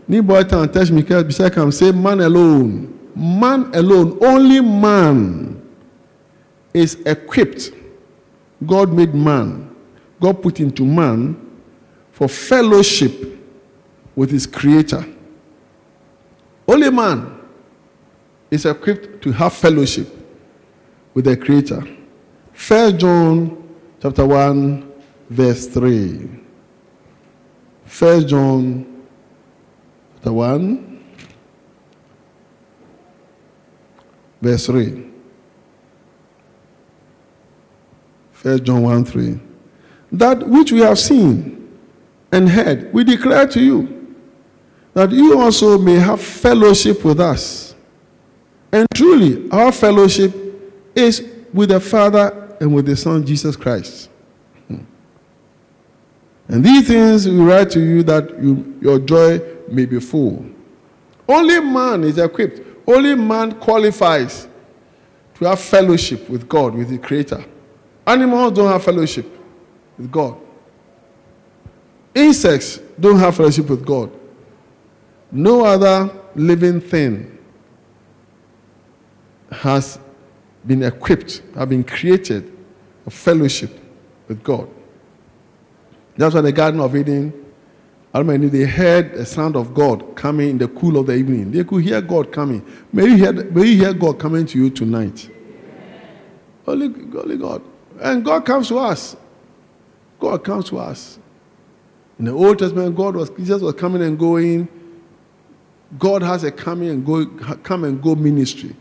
[0.07, 2.97] Ni boy can touch me I can say man alone.
[3.13, 5.61] Man alone, only man
[6.73, 7.71] is equipped.
[8.65, 9.75] God made man.
[10.21, 11.35] God put into man
[12.13, 13.37] for fellowship
[14.15, 15.05] with his creator.
[16.69, 17.34] Only man
[18.55, 20.07] is equipped to have fellowship
[21.13, 21.83] with the creator.
[22.53, 23.63] First John
[24.01, 24.91] chapter 1
[25.29, 26.29] verse 3.
[27.85, 29.05] First John
[30.15, 31.03] chapter 1
[34.41, 35.11] verse 3.
[38.31, 39.39] First John 1 3.
[40.11, 41.55] That which we have seen
[42.31, 44.15] and heard, we declare to you,
[44.93, 47.64] that you also may have fellowship with us.
[48.75, 50.35] And truly, our fellowship
[50.93, 54.09] is with the Father and with the Son, Jesus Christ.
[54.67, 54.83] Hmm.
[56.49, 60.45] And these things we write to you that you, your joy may be full.
[61.25, 64.45] Only man is equipped, only man qualifies
[65.35, 67.45] to have fellowship with God, with the Creator.
[68.05, 69.25] Animals don't have fellowship
[69.97, 70.35] with God.
[72.13, 74.11] Insects don't have fellowship with God.
[75.31, 77.34] No other living thing
[79.55, 79.99] has
[80.65, 82.51] been equipped, have been created
[83.05, 83.79] a fellowship
[84.27, 84.67] with God.
[86.17, 87.33] That's why the Garden of Eden,
[88.13, 91.51] I they heard the sound of God coming in the cool of the evening.
[91.51, 92.65] They could hear God coming.
[92.93, 95.29] May you hear, may you hear God coming to you tonight.
[96.65, 96.85] Only,
[97.17, 97.61] only God.
[97.99, 99.17] And God comes to us.
[100.19, 101.19] God comes to us.
[102.17, 104.67] In the Old Testament, God was Jesus was coming and going.
[105.99, 107.25] God has a coming and go,
[107.57, 108.75] come and go ministry.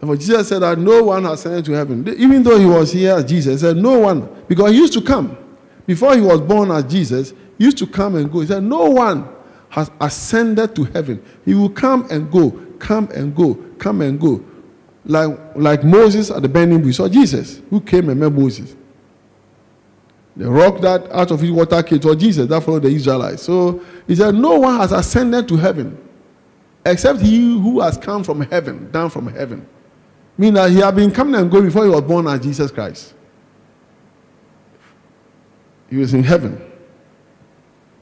[0.00, 2.06] For Jesus said that no one has ascended to heaven.
[2.18, 5.00] Even though he was here as Jesus, he said no one, because he used to
[5.00, 5.36] come.
[5.86, 8.40] Before he was born as Jesus, he used to come and go.
[8.40, 9.28] He said, No one
[9.70, 11.24] has ascended to heaven.
[11.44, 14.44] He will come and go, come and go, come and go
[15.06, 18.74] like, like Moses at the burning bush, saw Jesus who came and met Moses.
[20.36, 23.42] The rock that out of his water came to Jesus that followed the Israelites.
[23.42, 25.96] So he said, No one has ascended to heaven
[26.84, 29.66] except he who has come from heaven, down from heaven.
[30.38, 33.14] Meaning that he had been coming and going before he was born as Jesus Christ.
[35.88, 36.60] He was in heaven.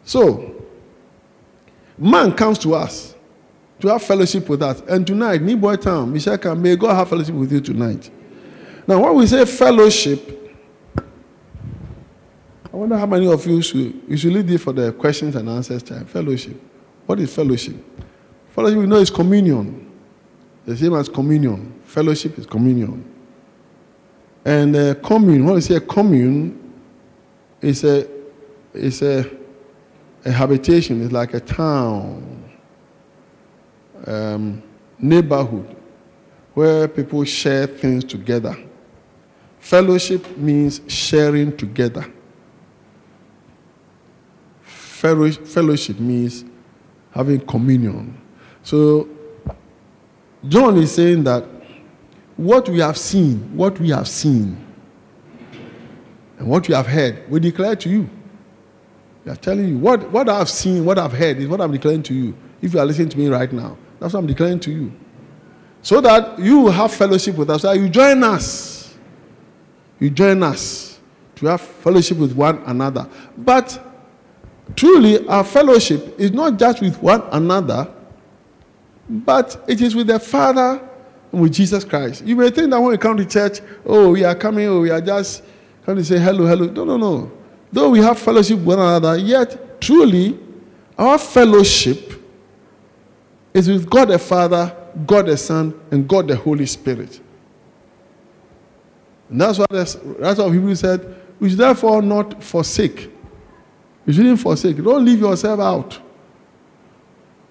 [0.05, 0.65] So,
[1.97, 3.15] man comes to us
[3.81, 4.81] to have fellowship with us.
[4.89, 8.11] And tonight, New Boy Town, Michel, may God have fellowship with you tonight.
[8.87, 10.31] Now, when we say fellowship,
[10.97, 15.49] I wonder how many of you should, you should leave this for the questions and
[15.49, 16.07] answers time.
[16.07, 16.61] Fellowship.
[17.07, 17.77] What is fellowship?
[18.51, 19.93] Fellowship, we know, is communion.
[20.67, 21.74] The same as communion.
[21.95, 23.05] Fellowship is communion.
[24.45, 26.73] And uh, commune, when we say a commune,
[27.63, 28.09] it's a,
[28.75, 29.31] it's a,
[30.25, 32.51] a habitation, it's like a town
[34.09, 34.61] um,
[34.99, 35.77] neighborhood
[36.55, 38.57] where people share things together.
[39.61, 42.13] Fellowship means sharing together.
[44.63, 46.45] Fellowship means
[47.13, 48.21] having communion.
[48.65, 49.09] So,
[50.49, 51.54] John is saying that
[52.37, 54.57] what we have seen, what we have seen,
[56.39, 58.11] and what we have heard, we declare to you.
[59.25, 62.03] We are telling you what, what I've seen, what I've heard is what I'm declaring
[62.05, 62.37] to you.
[62.61, 64.93] If you are listening to me right now, that's what I'm declaring to you.
[65.83, 67.63] So that you will have fellowship with us.
[67.63, 68.95] So you join us.
[70.01, 70.99] You join us
[71.37, 73.09] to have fellowship with one another.
[73.39, 73.81] But
[74.77, 77.93] truly, our fellowship is not just with one another,
[79.09, 80.87] but it is with the Father
[81.41, 82.25] with Jesus Christ.
[82.25, 84.91] You may think that when we come to church, oh, we are coming, oh, we
[84.91, 85.43] are just
[85.85, 86.67] coming to say hello, hello.
[86.67, 87.33] No, no, no.
[87.73, 90.39] Though we have fellowship with one another, yet truly,
[90.97, 92.23] our fellowship
[93.53, 94.75] is with God the Father,
[95.07, 97.21] God the Son, and God the Holy Spirit.
[99.29, 101.21] And that's what that's, that's what Hebrews said.
[101.41, 103.11] We should therefore not forsake.
[104.07, 104.77] We shouldn't forsake.
[104.77, 106.01] Don't leave yourself out.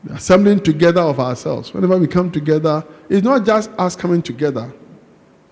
[0.04, 1.74] The assembling together of ourselves.
[1.74, 4.74] Whenever we come together, it's not just us coming together,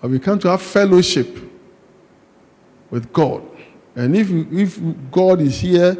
[0.00, 1.38] but we come to have fellowship
[2.90, 3.42] with God.
[3.96, 4.80] And if, if
[5.10, 5.96] God is here,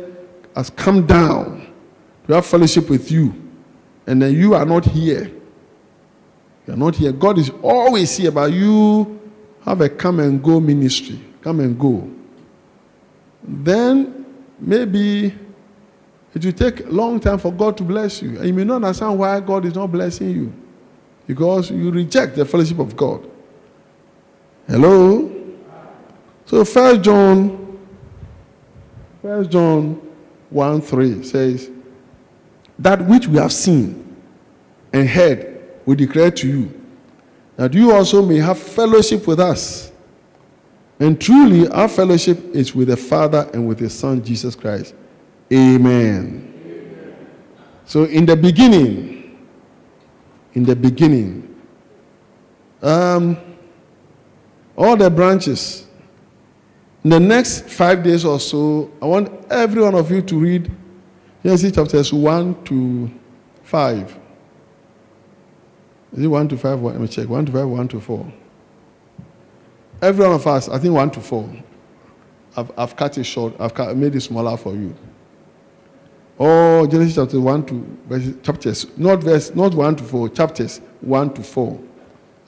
[0.54, 1.72] has come down
[2.26, 3.34] to have fellowship with you,
[4.06, 5.30] and then you are not here,
[6.66, 7.12] you are not here.
[7.12, 9.20] God is always here, but you
[9.64, 11.20] have a come and go ministry.
[11.40, 12.08] Come and go.
[13.42, 14.24] Then
[14.60, 15.34] maybe
[16.34, 18.38] it will take long time for God to bless you.
[18.38, 20.52] And you may not understand why God is not blessing you.
[21.26, 23.28] Because you reject the fellowship of God.
[24.66, 25.30] Hello?
[26.46, 27.78] So first John,
[29.20, 30.00] first John
[30.50, 31.70] 1 3 says,
[32.78, 34.16] That which we have seen
[34.92, 36.80] and heard, we declare to you,
[37.56, 39.92] that you also may have fellowship with us.
[40.98, 44.94] And truly, our fellowship is with the Father and with His Son, Jesus Christ.
[45.52, 46.54] Amen.
[46.64, 47.16] Amen.
[47.84, 49.48] So, in the beginning,
[50.54, 51.60] in the beginning,
[52.82, 53.36] um,
[54.76, 55.86] all the branches,
[57.04, 60.70] in the next five days or so, I want every one of you to read
[61.42, 63.10] Genesis chapters 1 to
[63.64, 64.18] 5.
[66.12, 66.82] Is it 1 to 5?
[66.82, 67.28] Let me check.
[67.28, 68.32] 1 to 5, 1 to 4.
[70.02, 71.62] Every one of us, I think 1 to 4.
[72.56, 73.54] I've, I've cut it short.
[73.58, 74.94] I've cut, made it smaller for you.
[76.44, 81.34] Oh, Genesis chapter 1 to verse, chapters, not verse, not 1 to 4, chapters 1
[81.34, 81.80] to 4.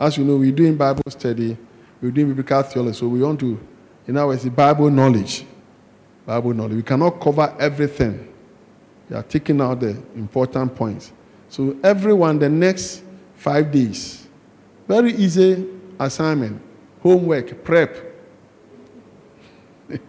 [0.00, 1.56] As you know, we're doing Bible study,
[2.02, 3.56] we're doing biblical theology, so we want to,
[4.08, 5.46] in other words, Bible knowledge.
[6.26, 6.74] Bible knowledge.
[6.74, 8.34] We cannot cover everything.
[9.08, 11.12] We are taking out the important points.
[11.48, 13.04] So everyone, the next
[13.36, 14.26] five days.
[14.88, 15.68] Very easy
[16.00, 16.60] assignment,
[17.00, 17.96] homework, prep.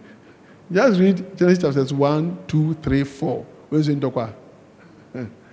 [0.72, 3.46] Just read Genesis chapters 1, 2, 3, 4.
[3.68, 4.32] Where's in Tokwa?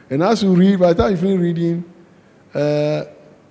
[0.09, 1.84] And as you read, by the time you finish reading,
[2.53, 3.05] uh,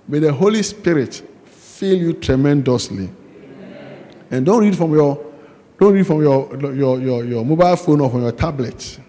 [0.06, 3.10] may the Holy Spirit fill you tremendously.
[3.10, 4.06] Amen.
[4.30, 5.32] And don't read from your
[5.80, 9.00] don't read from your, your, your, your mobile phone or from your tablet.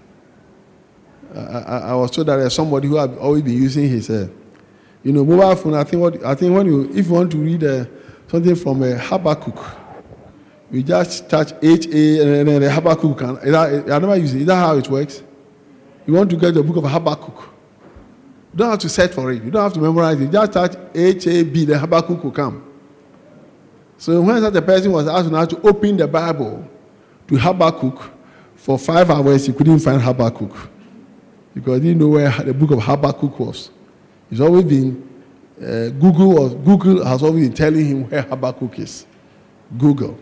[1.36, 4.28] I, I, I was told that there's somebody who had always been using his uh,
[5.04, 7.38] you know, mobile phone, I think, what, I think when you, if you want to
[7.38, 7.86] read uh,
[8.28, 9.60] something from a uh, Habakkuk,
[10.72, 13.20] you just touch H-A and then the Habakkuk.
[13.20, 14.41] Can, is that, I never use it.
[14.41, 15.22] Is that how it works?
[16.06, 17.49] You want to get the book of Habakkuk.
[18.54, 19.43] You don't have to search for it.
[19.43, 20.32] You don't have to memorize it.
[20.32, 22.64] Just touch H-A-B, the Habakkuk will come.
[23.97, 26.68] So when a person was asked now to open the Bible
[27.28, 28.12] to Habakkuk,
[28.64, 30.70] for five hours he couldn't find Habakkuk
[31.54, 33.70] because he didn't know where the book of Habakkuk was.
[34.30, 35.08] He's always been,
[35.62, 39.06] uh, Google, or Google has always been telling him where Habakkuk is.
[39.78, 40.18] Google.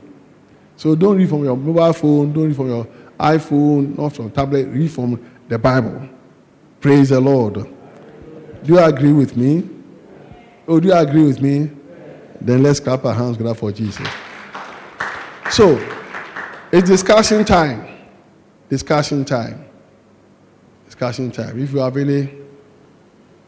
[0.75, 2.87] So don't read from your mobile phone, don't read from your
[3.19, 6.07] iPhone, not from tablet, read from the Bible.
[6.79, 7.55] Praise the Lord.
[7.55, 7.67] Do
[8.63, 9.69] you agree with me?
[10.65, 11.69] Oh, do you agree with me?
[12.39, 14.07] Then let's clap our hands together for Jesus.
[15.49, 15.77] So,
[16.71, 17.85] it's discussion time.
[18.69, 19.65] Discussion time.
[20.85, 21.61] Discussion time.
[21.61, 22.33] If you have any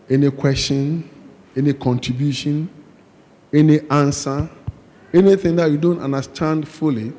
[0.09, 1.09] any question,
[1.55, 2.69] any contribution,
[3.53, 4.49] any answer,
[5.13, 7.13] anything that you don't understand fully,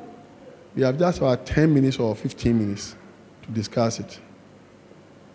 [0.75, 2.95] we have just about 10 minutes or 15 minutes
[3.41, 4.19] to discuss it.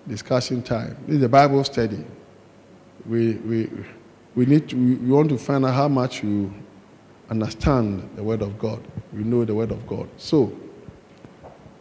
[0.09, 0.97] Discussion time.
[1.07, 2.05] This is a Bible study.
[3.07, 3.71] We, we,
[4.35, 6.53] we, need to, we want to find out how much you
[7.29, 8.83] understand the Word of God.
[9.13, 10.09] You know the Word of God.
[10.17, 10.53] So,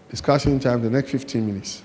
[0.09, 1.83] discussion time, the next 15 minutes.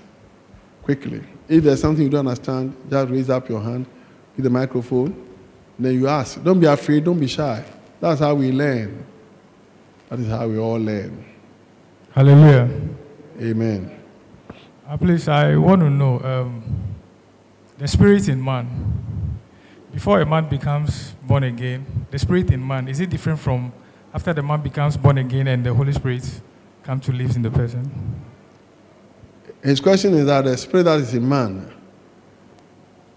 [0.83, 1.23] Quickly.
[1.47, 3.87] If there's something you don't understand, just raise up your hand
[4.35, 5.25] with the microphone.
[5.79, 6.43] Then you ask.
[6.43, 7.63] Don't be afraid, don't be shy.
[7.99, 9.03] That's how we learn.
[10.09, 11.25] That is how we all learn.
[12.11, 12.69] Hallelujah.
[13.41, 14.04] Amen.
[14.87, 16.61] Uh, please, I want to know um,
[17.79, 19.39] the spirit in man.
[19.91, 23.73] Before a man becomes born again, the spirit in man, is it different from
[24.13, 26.23] after the man becomes born again and the Holy Spirit
[26.83, 28.21] come to live in the person?
[29.63, 31.73] His question is that the spirit that is in man,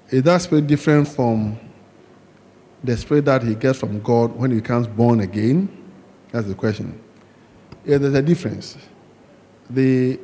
[0.09, 1.59] is that spirit different from
[2.83, 5.69] the spirit that he gets from God when he becomes born again?
[6.33, 6.99] That's the question.
[7.85, 8.79] Yeah, there's a difference.
[9.69, 10.19] The,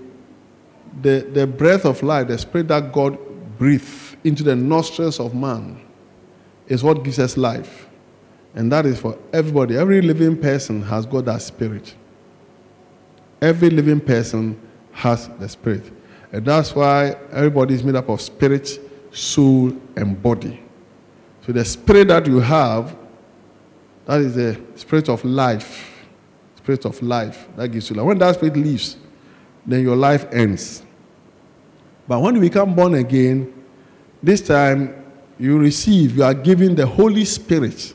[1.03, 3.19] the, the breath of life, the spirit that God
[3.59, 5.81] breathes into the nostrils of man,
[6.67, 7.89] is what gives us life.
[8.55, 9.77] And that is for everybody.
[9.77, 11.95] Every living person has got that spirit.
[13.43, 14.61] Every living person
[14.93, 15.91] has the spirit.
[16.33, 18.79] And that's why everybody is made up of spirit,
[19.13, 20.63] soul, and body.
[21.45, 22.97] So the spirit that you have,
[24.07, 26.07] that is the spirit of life.
[26.57, 27.49] Spirit of life.
[27.57, 28.07] That gives you life.
[28.07, 28.97] When that spirit leaves,
[29.67, 30.84] then your life ends.
[32.07, 33.53] But when you become born again,
[34.23, 35.05] this time
[35.39, 37.95] you receive, you are given the Holy Spirit,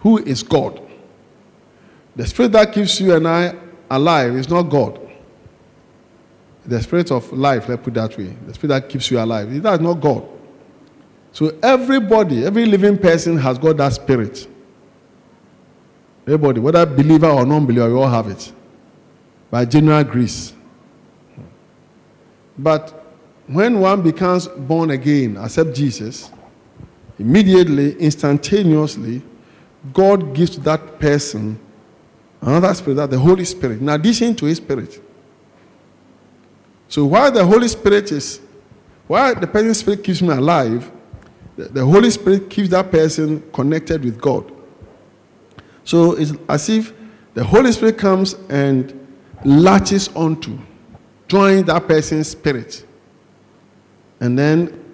[0.00, 0.80] who is God.
[2.16, 3.54] The spirit that keeps you and I
[3.90, 4.98] alive is not God.
[6.66, 8.36] The spirit of life, let's put it that way.
[8.46, 9.62] The spirit that keeps you alive.
[9.62, 10.28] That is not God.
[11.32, 14.46] So everybody, every living person has got that spirit.
[16.26, 18.52] Everybody, whether believer or non-believer, we all have it.
[19.50, 20.52] By general grace.
[22.62, 23.06] But
[23.46, 26.30] when one becomes born again, accept Jesus,
[27.18, 29.22] immediately, instantaneously,
[29.94, 31.58] God gives to that person
[32.42, 35.02] another spirit, that the Holy Spirit, in addition to his spirit.
[36.88, 38.40] So while the Holy Spirit is,
[39.06, 40.90] while the person's spirit keeps me alive,
[41.56, 44.52] the, the Holy Spirit keeps that person connected with God.
[45.84, 46.92] So it's as if
[47.34, 49.08] the Holy Spirit comes and
[49.44, 50.58] latches onto,
[51.30, 52.84] joins that person's spirit,
[54.18, 54.84] and then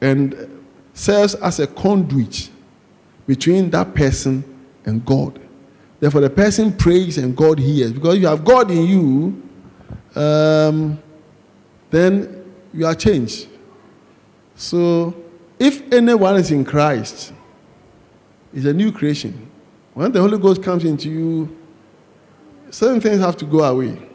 [0.00, 0.62] and
[0.94, 2.50] serves as a conduit
[3.26, 4.42] between that person
[4.86, 5.38] and God.
[6.00, 7.92] Therefore, the person prays and God hears.
[7.92, 9.42] Because you have God in you,
[10.20, 10.98] um,
[11.90, 13.48] then you are changed.
[14.54, 15.14] So,
[15.58, 17.32] if anyone is in Christ,
[18.54, 19.50] is a new creation.
[19.92, 21.56] When the Holy Ghost comes into you,
[22.70, 24.05] certain things have to go away.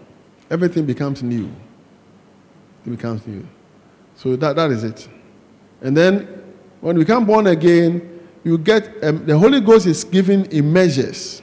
[0.52, 1.50] Everything becomes new.
[2.86, 3.48] It becomes new.
[4.16, 5.08] So that, that is it.
[5.82, 6.28] And then
[6.82, 11.42] when we become born again, you get um, the Holy Ghost is given in measures.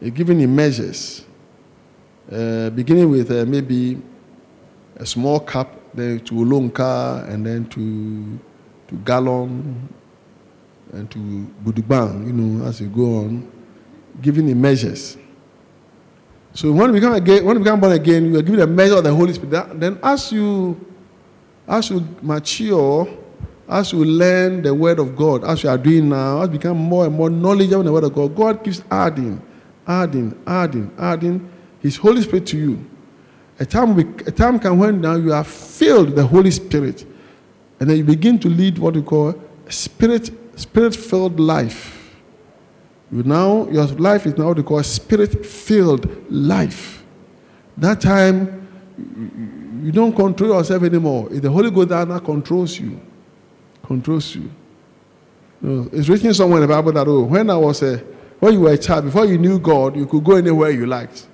[0.00, 1.24] It's given in measures.
[2.30, 4.02] Uh, beginning with uh, maybe
[4.96, 8.38] a small cup, then to lonka, and then to
[8.88, 9.88] to gallon,
[10.92, 11.18] and to
[11.64, 13.50] budubang, you know, as you go on,
[14.20, 15.16] given in measures.
[16.56, 18.96] So when we become again, when we become born again, you are given a measure
[18.96, 19.78] of the Holy Spirit.
[19.78, 20.80] Then as you
[21.68, 23.06] as you mature,
[23.68, 26.78] as you learn the word of God, as you are doing now, as you become
[26.78, 29.42] more and more knowledgeable in the word of God, God keeps adding,
[29.86, 32.90] adding, adding, adding His Holy Spirit to you.
[33.58, 37.04] A time, we, a time can when now you are filled with the Holy Spirit,
[37.80, 39.34] and then you begin to lead what we call
[39.66, 42.05] a spirit spirit-filled life.
[43.16, 47.02] You now your life is now what we call spirit-filled life.
[47.78, 48.68] That time
[49.82, 51.28] you don't control yourself anymore.
[51.30, 53.00] It's the Holy Ghost that now controls you.
[53.86, 54.50] Controls you.
[55.62, 57.96] you it's written somewhere in the Bible that oh, when I was a
[58.38, 61.26] when you were a child, before you knew God, you could go anywhere you liked.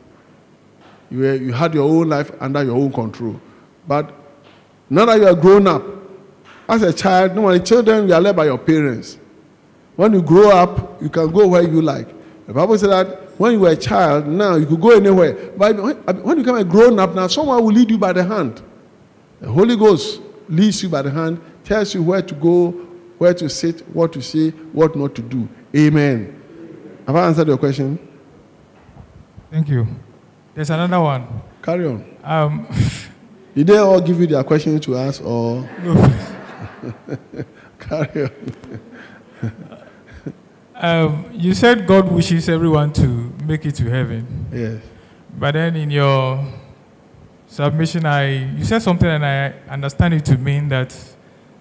[1.11, 3.41] You, were, you had your own life under your own control.
[3.89, 4.15] But
[4.89, 5.83] now that you are grown up,
[6.69, 9.19] as a child, normally children you are led by your parents.
[9.97, 12.09] When you grow up, you can go where you like.
[12.47, 15.51] The Bible said that when you were a child, now you could go anywhere.
[15.57, 15.77] But
[16.25, 18.63] when you become a grown up, now someone will lead you by the hand.
[19.41, 22.71] The Holy Ghost leads you by the hand, tells you where to go,
[23.19, 25.49] where to sit, what to say, what not to do.
[25.77, 26.39] Amen.
[27.07, 27.99] Have I answered your question?
[29.51, 29.87] Thank you.
[30.55, 31.27] There's another one.
[31.63, 32.17] Carry on.
[32.23, 32.67] Um,
[33.55, 36.15] Did they all give you their question to ask, or no.
[37.79, 38.31] carry on?
[40.83, 43.07] Um, you said God wishes everyone to
[43.47, 44.47] make it to heaven.
[44.53, 44.83] Yes.
[45.39, 46.45] But then in your
[47.47, 50.93] submission, I you said something, and I understand it to mean that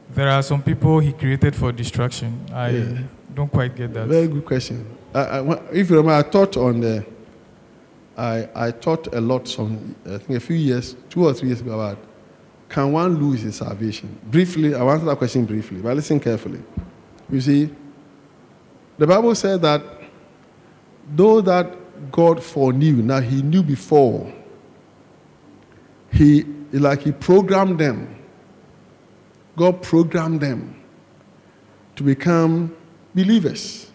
[0.10, 2.46] there are some people He created for destruction.
[2.52, 2.98] I Yeah.
[3.36, 4.08] don't quite get that.
[4.08, 4.86] Very good question.
[5.14, 7.06] I, I, if you remember, I taught on the.
[8.18, 11.62] I, I taught a lot some I think a few years, two or three years
[11.62, 11.98] ago about
[12.70, 14.18] can one lose his salvation?
[14.32, 16.62] Briefly, I answer that question briefly, but listen carefully.
[17.30, 17.70] You see,
[19.02, 19.82] the Bible said that
[21.16, 21.76] though that
[22.12, 22.98] God foreknew.
[22.98, 24.32] Now he knew before.
[26.14, 28.16] He like he programmed them.
[29.58, 30.80] God programmed them
[31.96, 32.76] to become
[33.16, 33.92] believers.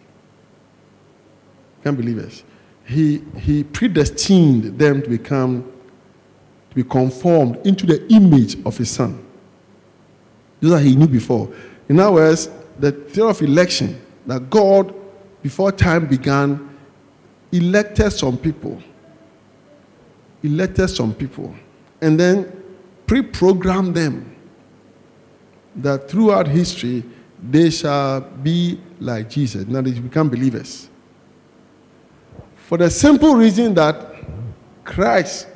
[1.79, 2.43] Become believers.
[2.85, 5.73] He he predestined them to become
[6.71, 9.25] to be conformed into the image of his son.
[10.61, 11.49] Those that he knew before.
[11.89, 12.51] In other words,
[12.81, 14.95] the theory of election that God,
[15.43, 16.77] before time began,
[17.53, 18.83] elected some people.
[20.43, 21.55] Elected some people.
[22.01, 22.53] And then
[23.07, 24.35] pre programmed them
[25.77, 27.05] that throughout history
[27.51, 29.67] they shall be like Jesus.
[29.67, 30.89] Now they become believers.
[32.57, 34.15] For the simple reason that
[34.85, 35.47] Christ,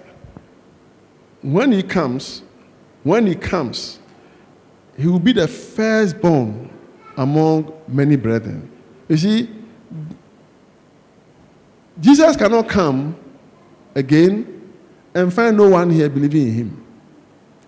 [1.42, 2.42] when he comes,
[3.02, 3.98] when he comes,
[4.96, 6.70] he will be the firstborn
[7.20, 8.70] among many brethren.
[9.06, 9.50] You see,
[12.00, 13.14] Jesus cannot come
[13.94, 14.72] again
[15.14, 16.86] and find no one here believing in him.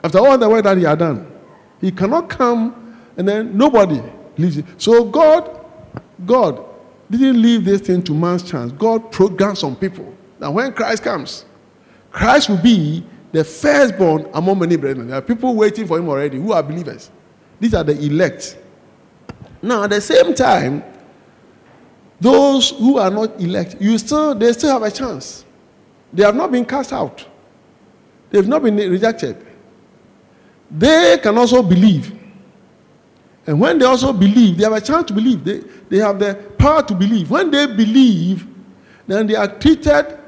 [0.03, 1.31] After all the work that he had done,
[1.83, 4.01] he cannot come and then nobody
[4.37, 4.65] believes it.
[4.79, 5.61] So God,
[6.25, 6.65] God
[7.11, 8.73] didn't leave this thing to man's chance.
[8.73, 11.45] God programmed some people that when Christ comes,
[12.11, 15.09] Christ will be the firstborn among many brethren.
[15.09, 17.11] There are people waiting for him already who are believers.
[17.61, 18.57] These are the elect.
[19.63, 20.83] Now, at the same time,
[22.21, 25.45] those who are not elect, you still they still have a chance.
[26.13, 27.27] They have not been cast out.
[28.31, 29.45] They've not been rejected.
[30.71, 32.19] They can also believe.
[33.47, 35.45] And when they also believe, they have a chance to believe.
[35.45, 35.59] They,
[35.89, 37.31] they have the power to believe.
[37.31, 38.47] When they believe,
[39.07, 40.19] then they are treated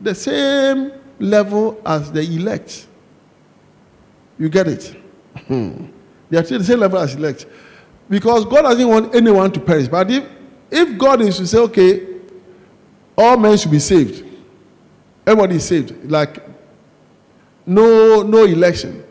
[0.00, 2.86] the same level as the elect.
[4.38, 4.96] You get it?
[5.46, 5.86] Hmm.
[6.28, 7.46] They are treated the same level as elect.
[8.08, 9.88] Because God doesn't want anyone to perish.
[9.88, 10.24] But if,
[10.70, 12.06] if God is to say, okay,
[13.16, 14.24] all men should be saved,
[15.26, 16.42] everybody is saved, like
[17.66, 19.04] no, no election,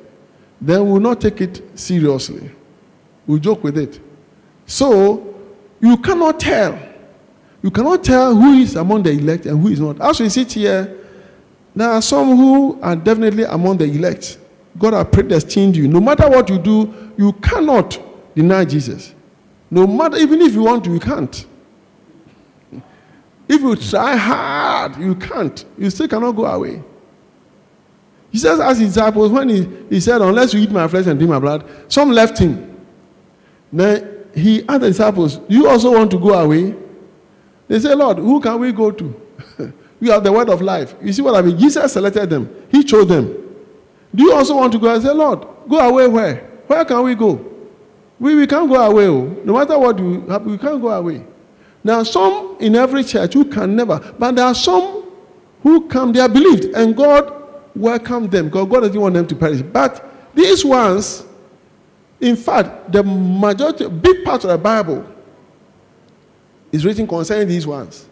[0.61, 2.51] then we'll not take it seriously.
[3.25, 3.99] We'll joke with it.
[4.65, 5.35] So
[5.79, 6.79] you cannot tell.
[7.61, 9.99] You cannot tell who is among the elect and who is not.
[10.01, 10.97] As we sit here,
[11.75, 14.37] there are some who are definitely among the elect.
[14.77, 15.87] God has predestined you.
[15.87, 17.99] No matter what you do, you cannot
[18.35, 19.13] deny Jesus.
[19.69, 21.45] No matter, even if you want to, you can't.
[23.47, 25.65] If you try hard, you can't.
[25.77, 26.81] You still cannot go away.
[28.31, 31.19] He says, as his disciples, when he, he said, Unless you eat my flesh and
[31.19, 32.81] drink my blood, some left him.
[33.71, 36.75] Then he asked the disciples, Do you also want to go away?
[37.67, 39.21] They said, Lord, who can we go to?
[39.99, 40.95] we have the word of life.
[41.01, 41.57] You see what I mean?
[41.57, 43.39] Jesus selected them, He chose them.
[44.15, 44.93] Do you also want to go?
[44.93, 46.35] I said, Lord, go away where?
[46.67, 47.52] Where can we go?
[48.23, 49.07] We, we can't go away.
[49.07, 49.25] Oh.
[49.43, 51.25] No matter what we have, we can't go away.
[51.83, 55.11] There are some in every church who can never, but there are some
[55.61, 57.33] who come, they are believed, and God
[57.75, 59.61] welcomed them because God doesn't want them to perish.
[59.61, 61.25] But these ones,
[62.21, 65.05] in fact, the majority, big part of the Bible
[66.71, 68.07] is written concerning these ones.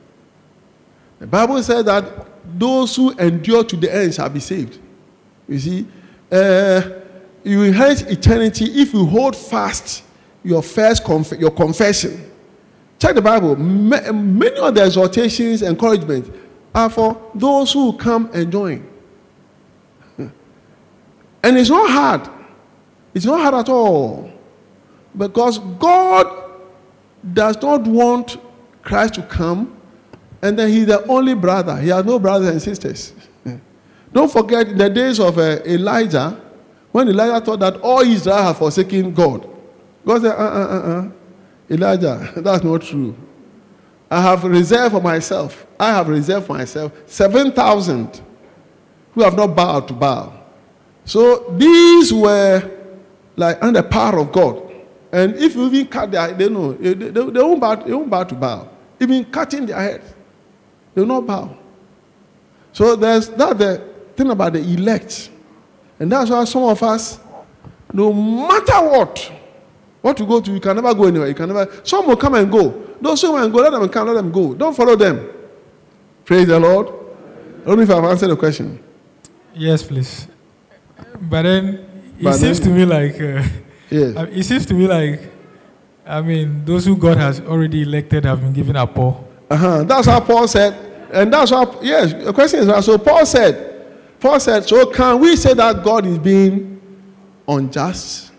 [1.19, 2.27] The Bible says that
[2.59, 4.77] those who endure to the end shall be saved.
[5.47, 5.87] You see,
[6.29, 7.00] uh,
[7.43, 10.03] you inherit eternity if you hold fast
[10.43, 12.31] your first conf- your confession.
[12.99, 13.55] Check the Bible.
[13.55, 16.33] many of the exhortations, encouragement
[16.73, 18.87] are for those who come and join.
[21.43, 22.29] And it's not hard.
[23.13, 24.31] It's not hard at all.
[25.17, 26.51] Because God
[27.33, 28.37] does not want
[28.83, 29.81] Christ to come
[30.41, 31.77] and then he's the only brother.
[31.77, 33.13] He has no brothers and sisters.
[34.13, 36.40] Don't forget the days of uh, Elijah,
[36.91, 39.47] when Elijah thought that all Israel had forsaken God.
[40.05, 41.11] God said, uh uh uh uh.
[41.69, 43.15] Elijah, that's not true.
[44.09, 48.21] I have reserved for myself, I have reserved for myself 7,000
[49.13, 50.33] who have not bowed to Baal.
[51.05, 52.69] So these were
[53.35, 54.71] like under the power of God.
[55.11, 58.09] And if you even cut their they know they, they, they, won't bow, they won't
[58.09, 58.69] bow to bow.
[58.99, 60.01] Even cutting their head,
[60.93, 61.57] they will not bow.
[62.71, 65.30] So there's that the thing about the elect.
[66.01, 67.19] And that's why some of us,
[67.93, 69.31] no matter what,
[70.01, 71.27] what you go to, you can never go anywhere.
[71.27, 71.71] You can never.
[71.83, 72.71] Some will come and go.
[72.99, 74.55] Those who and go, let them come, let them go.
[74.55, 75.29] Don't follow them.
[76.25, 76.87] Praise the Lord.
[76.87, 78.83] I don't know if I've answered the question.
[79.53, 80.27] Yes, please.
[81.21, 81.67] But then
[82.17, 83.47] it but seems then, to me like uh,
[83.91, 84.29] yes.
[84.31, 85.31] it seems to me like
[86.03, 89.27] I mean those who God has already elected have been given a Paul.
[89.51, 89.83] Uh-huh.
[89.83, 90.73] That's how Paul said,
[91.13, 92.11] and that's how yes.
[92.11, 93.70] The question is so Paul said.
[94.21, 96.79] Paul said, so can we say that God is being
[97.47, 98.31] unjust?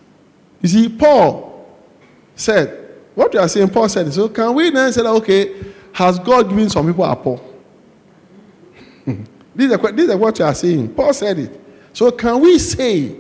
[0.63, 1.67] You see, Paul
[2.37, 5.61] said, what you are saying, Paul said, so can we then say that okay,
[5.93, 7.43] has God given some people a Paul?
[9.05, 10.95] this, is a, this is what you are saying.
[10.95, 11.61] Paul said it.
[11.93, 13.17] So can we say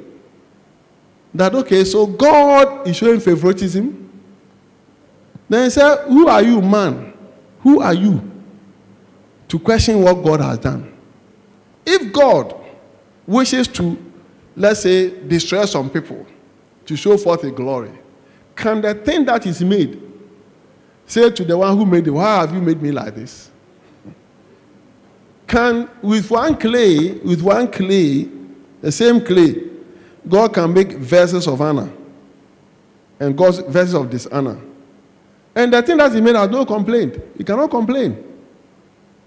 [1.35, 3.99] that okay, so God is showing favoritism?
[5.49, 7.13] Then he said, Who are you, man?
[7.61, 8.31] Who are you
[9.49, 10.92] to question what God has done?
[11.85, 12.55] If God
[13.27, 13.97] wishes to,
[14.57, 16.27] let's say, destroy some people
[16.87, 17.93] to show forth his glory,
[18.55, 20.01] can the thing that is made
[21.07, 23.51] say to the one who made it, Why have you made me like this?
[25.47, 28.29] Can, with one clay, with one clay,
[28.81, 29.69] the same clay,
[30.27, 31.93] God can make vessels of honor
[33.21, 34.59] and God's vessels of dishonor.
[35.55, 37.19] And the thing that is made has no complaint.
[37.37, 38.25] He cannot complain.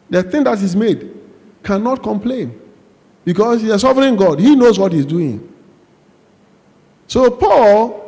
[0.10, 1.14] The thing that is made
[1.66, 2.62] cannot complain
[3.26, 4.40] because he's a sovereign God.
[4.40, 5.52] He knows what he's doing.
[7.08, 8.06] So Paul,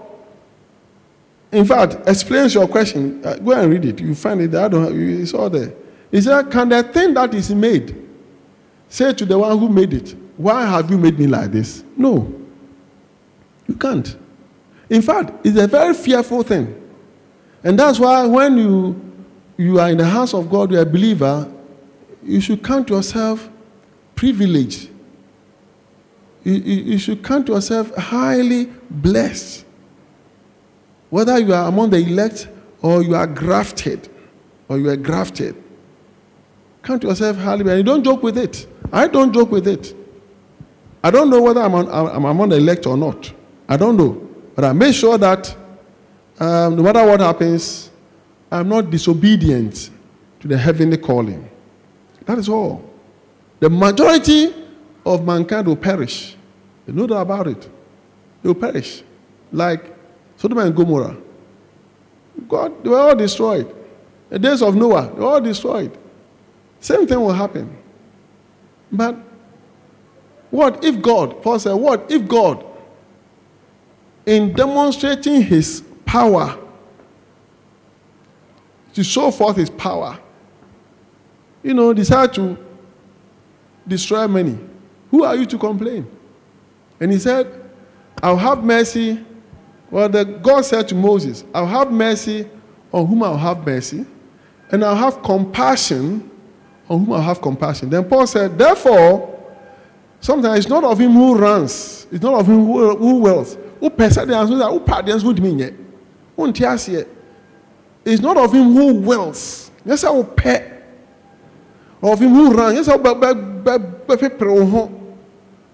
[1.51, 3.25] in fact, explains your question.
[3.25, 3.99] Uh, go and read it.
[3.99, 4.65] You find it there.
[4.65, 5.73] I don't have, it's all there.
[6.11, 8.07] He said, Can the thing that is made
[8.89, 11.83] say to the one who made it, Why have you made me like this?
[11.95, 12.33] No.
[13.67, 14.15] You can't.
[14.89, 16.73] In fact, it's a very fearful thing.
[17.63, 19.01] And that's why when you,
[19.57, 21.51] you are in the house of God, you're a believer,
[22.27, 23.49] you should count yourself
[24.15, 24.89] privileged.
[26.43, 29.65] You, you, you should count yourself highly blessed.
[31.09, 32.49] Whether you are among the elect
[32.81, 34.09] or you are grafted,
[34.69, 35.55] or you are grafted.
[36.83, 37.77] Count yourself highly blessed.
[37.77, 38.67] And don't joke with it.
[38.91, 39.95] I don't joke with it.
[41.03, 43.31] I don't know whether I'm, on, I'm among the elect or not.
[43.67, 44.21] I don't know.
[44.55, 45.55] But I make sure that
[46.39, 47.89] um, no matter what happens,
[48.51, 49.89] I'm not disobedient
[50.39, 51.49] to the heavenly calling.
[52.27, 52.83] That is all.
[53.59, 54.53] The majority
[55.05, 56.35] of mankind will perish.
[56.85, 57.61] You know that about it.
[58.43, 59.01] They will perish.
[59.51, 59.95] Like
[60.35, 61.17] Sodom and Gomorrah.
[62.47, 63.73] God, they were all destroyed.
[64.29, 65.97] The days of Noah, they were all destroyed.
[66.81, 67.75] Same thing will happen.
[68.91, 69.17] But
[70.51, 72.63] what if God, Paul said, what if God,
[74.25, 76.57] in demonstrating his power,
[78.93, 80.19] to show forth his power,
[81.63, 82.57] you know, decide to
[83.87, 84.57] destroy many.
[85.11, 86.07] Who are you to complain?
[86.99, 87.47] And he said,
[88.21, 89.23] I'll have mercy.
[89.89, 92.49] Well, the God said to Moses, I'll have mercy
[92.91, 94.05] on whom I'll have mercy,
[94.71, 96.29] and I'll have compassion
[96.89, 97.89] on whom I'll have compassion.
[97.89, 99.33] Then Paul said, Therefore,
[100.19, 103.57] sometimes it's not of him who runs, it's not of him who, who wills.
[103.79, 105.59] Who perseveres, who pardons, who mean
[108.05, 109.71] It's not of him who wills.
[109.85, 110.76] Yes, I will pay
[112.01, 112.75] of him who ran.
[112.75, 112.87] Yes,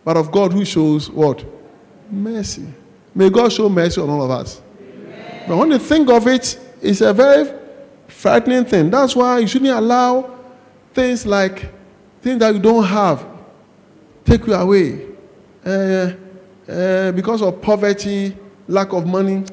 [0.06, 1.44] but of God who shows what?
[2.10, 2.68] Mercy.
[3.16, 4.62] May God show mercy on all of us.
[4.80, 5.44] Amen.
[5.48, 7.52] But when you think of it, it's a very
[8.08, 8.90] frightening thing.
[8.90, 10.38] That's why you shouldn't allow
[10.94, 11.72] things like
[12.22, 13.26] things that you don't have
[14.26, 15.08] take you away.
[15.66, 16.14] Uh,
[16.68, 18.36] uh, because of poverty,
[18.68, 19.44] lack of money.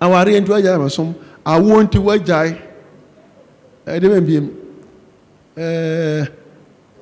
[0.00, 2.69] Awari nti
[3.90, 4.50] Eh, wagya amasom awo nti wagyae ɛde bɛn biem.
[5.56, 6.28] Ɛɛ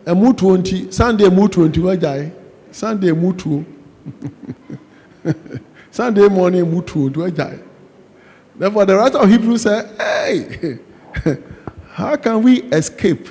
[0.07, 2.33] ɛmutuo nti sunday emutuo nti wagyae.
[2.71, 3.65] Sunday emutuo
[5.91, 7.59] sunday morning emutuo nti wagyae.
[8.59, 10.79] Therefore the writer of hebrews say hey
[11.93, 13.29] how can we escape?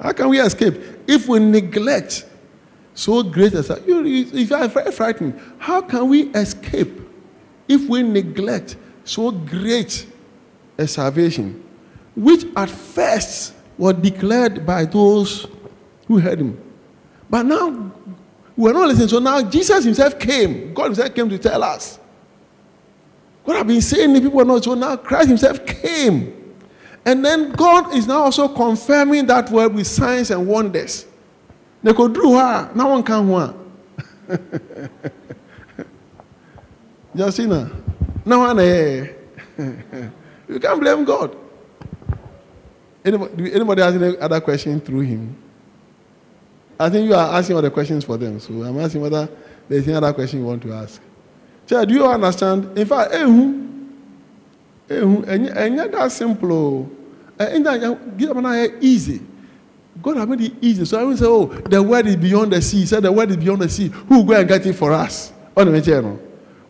[0.00, 0.74] How can we escape
[1.06, 2.26] if we neglect
[2.94, 7.00] so great as you if you are very frightened how can we escape
[7.68, 10.06] if we neglect so great
[10.78, 11.61] a salvation
[12.14, 15.46] which at first were declared by those
[16.06, 16.60] who heard him.
[17.30, 17.92] But now
[18.56, 19.08] we're not listening.
[19.08, 20.74] So now Jesus himself came.
[20.74, 21.98] God himself came to tell us.
[23.44, 24.64] God have been saying the people are not.
[24.64, 26.38] So now Christ himself came.
[27.04, 31.06] And then God is now also confirming that word with signs and wonders.
[31.82, 32.70] They could do her.
[32.74, 33.72] Now one can one.
[37.14, 37.70] Justina.
[38.24, 38.58] Now one.
[38.60, 39.12] Eh.
[40.48, 41.34] You can't blame God.
[43.04, 45.36] Anybody, anybody has any other question through him?
[46.78, 48.38] I think you are asking all the questions for them.
[48.40, 49.28] So I'm asking whether
[49.68, 51.00] there's any other question you want to ask.
[51.66, 52.76] Child, do you understand?
[52.76, 53.90] In fact, ehu,
[54.88, 56.52] ehu, and that simple.
[56.52, 56.90] Oh.
[57.38, 59.20] Eh, and that give them easy.
[60.00, 60.84] God has made it easy.
[60.84, 62.80] So I will say, oh, the word is beyond the sea.
[62.80, 63.88] He said the word is beyond the sea.
[63.88, 65.32] Who will go and get it for us?
[65.56, 66.18] On the channel.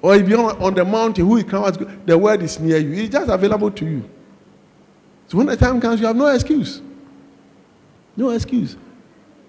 [0.01, 1.73] Or if you're on the mountain, who will come?
[2.05, 2.93] The word is near you.
[3.05, 4.11] It's just available to you.
[5.33, 6.83] So when the time comes, you have no excuse.
[8.19, 8.77] No excuse.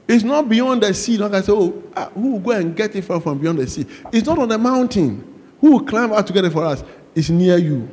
[0.08, 1.18] It's not beyond the sea.
[1.18, 3.86] Like I say, oh, ah, who will go and get it from, beyond the sea?
[4.14, 5.42] It's not on the mountain.
[5.60, 6.86] Who will climb out to get it for us?
[7.14, 7.90] It's near you.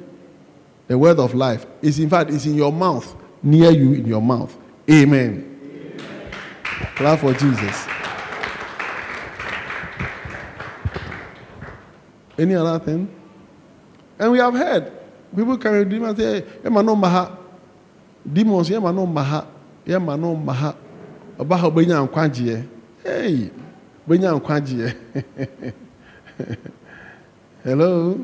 [0.86, 3.12] The word of life is, in fact, it's in your mouth,
[3.42, 4.56] near you in your mouth.
[4.88, 5.98] Amen.
[6.94, 7.88] Clap for Jesus.
[12.38, 13.12] Any other thing?
[14.16, 14.92] And we have heard
[15.34, 16.94] people carry dream and say, Emma no
[18.24, 19.46] Demons, Emma no maha.
[19.86, 20.74] Emma no maha.
[21.38, 22.64] Obaha benya nkwajiye.
[23.04, 23.50] Hey,
[24.06, 24.94] benya nkwajiye.
[27.64, 28.18] Hello?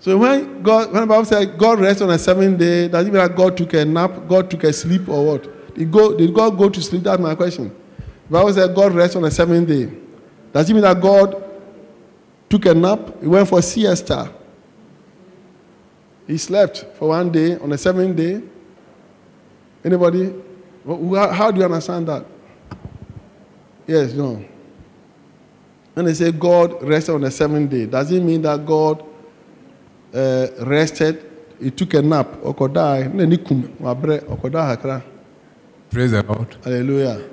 [0.00, 3.12] So when God, when the Bible said God rests on the seventh day, does it
[3.12, 5.74] mean that God took a nap, God took a sleep, or what?
[5.74, 7.02] Did, go, did God go to sleep?
[7.02, 7.68] That's my question.
[8.28, 9.90] The Bible said God rests on the seventh day.
[10.52, 11.44] Does it mean that God
[12.48, 13.20] took a nap?
[13.20, 14.32] He went for siesta.
[16.26, 18.40] He slept for one day on the seventh day.
[19.84, 20.34] Anybody?
[20.86, 22.24] How, do you understand that?
[23.86, 24.44] Yes, no.
[25.94, 29.04] When they say God rested on the seventh day, does it mean that God
[30.14, 31.24] uh, rested,
[31.60, 35.02] he took a nap, okodai, ne nikum, wabre, okoda hakra.
[35.90, 36.56] Praise the Lord.
[36.64, 37.28] Hallelujah.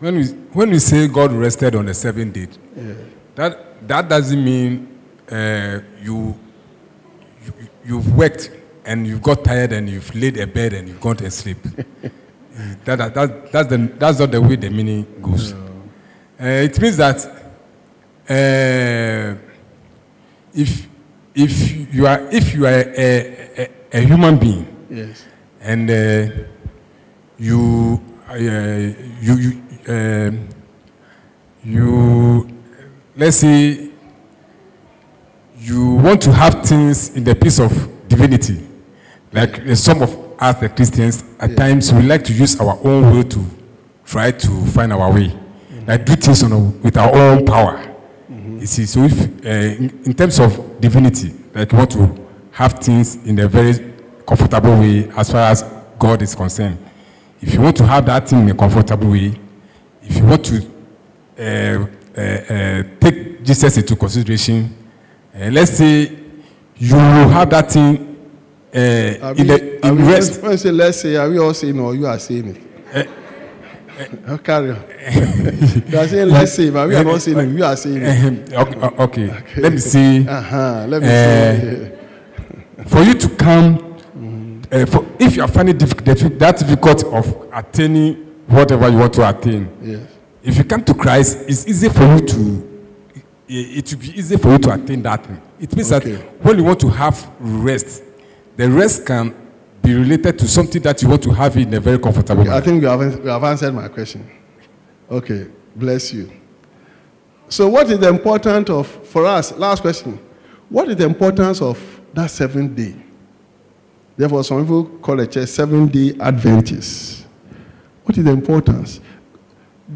[0.00, 2.94] When we, when we say God rested on the seventh day, Yeah.
[3.36, 4.98] that, that doesn't mean
[5.30, 6.38] uh, you,
[7.44, 7.52] you,
[7.84, 8.50] you've worked
[8.84, 11.58] and you've got tired and you've laid a bed and you've gone to sleep.
[12.84, 15.52] that, that, that, that's, the, that's not the way the meaning goes.
[15.52, 15.56] Uh,
[16.38, 17.24] it means that
[18.28, 19.34] uh,
[20.54, 20.88] if,
[21.34, 25.24] if you are, if you are a, a, a human being, Yes.
[25.60, 26.44] and uh,
[27.38, 28.94] you, uh, you,
[29.36, 30.48] you, um
[31.62, 32.48] you,
[33.16, 33.90] let's say,
[35.58, 37.70] you want to have things in the peace of
[38.08, 38.66] divinity,
[39.32, 43.24] like some of us, the Christians, at times we like to use our own will
[43.24, 43.44] to
[44.04, 45.32] try to find our way,
[45.86, 47.86] like do things on our, with our own power.
[48.28, 52.74] You see, so if uh, in, in terms of divinity, like you want to have
[52.74, 53.94] things in a very
[54.26, 55.64] comfortable way as far as
[55.98, 56.78] God is concerned.
[57.40, 59.38] If you want to have that thing in a comfortable way,
[60.02, 60.70] if you want to
[61.38, 61.86] uh,
[62.16, 64.76] uh, uh, take Jesus into consideration,
[65.34, 66.18] uh, let's say
[66.76, 68.09] you will have that thing
[68.74, 70.40] uh, in, we, the, in we, rest.
[70.42, 72.56] when say let's say, are we all saying or you are saying
[72.94, 73.08] it?
[74.28, 74.76] Oh, carry on.
[75.88, 77.48] you are saying let's say, but we are not saying it.
[77.56, 78.52] You are saying it.
[78.54, 79.60] okay, uh, okay.
[79.60, 80.26] let me see.
[80.26, 80.86] Uh-huh.
[80.88, 82.88] Let me see.
[82.88, 83.98] for you to come,
[84.72, 88.14] uh, for, if you are finding difficult, that difficult of attaining
[88.46, 90.00] whatever you want to attain, Yes.
[90.42, 92.90] if you come to Christ, it's easy for you to,
[93.48, 95.42] it, it will be easy for you to attain that thing.
[95.60, 96.12] It means Okay.
[96.12, 98.02] that when you want to have rest,
[98.56, 99.34] the rest can
[99.82, 102.60] be related to something that you want to have in a very comfortable I way.
[102.64, 104.28] think you have, you have answered my question.
[105.10, 106.30] Okay, bless you.
[107.48, 110.18] So, what is the importance of, for us, last question,
[110.68, 112.94] what is the importance of that seventh day?
[114.16, 117.26] Therefore, some people call it a church seven day Adventist.
[118.04, 119.00] What is the importance?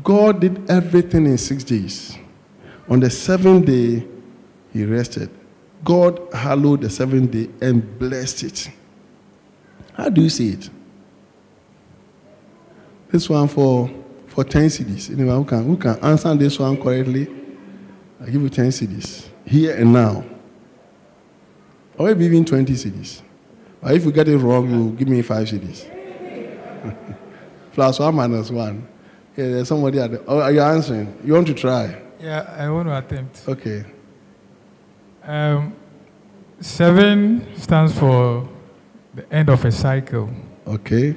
[0.03, 2.17] God did everything in six days.
[2.89, 4.05] On the seventh day,
[4.73, 5.31] he rested.
[5.85, 8.71] God hallowed the seventh day and blessed it.
[9.93, 10.71] How do you see it?
[13.11, 13.91] This one for
[14.29, 15.11] for 10 CDs.
[15.13, 17.29] Anyone who can, who can answer this one correctly,
[18.21, 19.29] I give you 10 CDs.
[19.47, 20.25] Here and now.
[21.97, 23.23] Or maybe even 20 CDs.
[23.81, 25.89] But if you get it wrong, you give me 5 CDs.
[27.73, 28.89] Plus one minus one.
[29.37, 30.25] Yeah, there's somebody at the.
[30.27, 31.17] Oh, are you answering?
[31.25, 32.01] You want to try?
[32.21, 33.43] Yeah, I want to attempt.
[33.49, 33.85] Okay.
[35.25, 35.75] Um,
[36.61, 38.49] seven stands for
[39.15, 40.31] the end of a cycle.
[40.67, 41.17] Okay.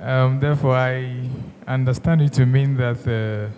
[0.00, 1.28] Um, therefore, I
[1.66, 3.50] understand it to mean that uh,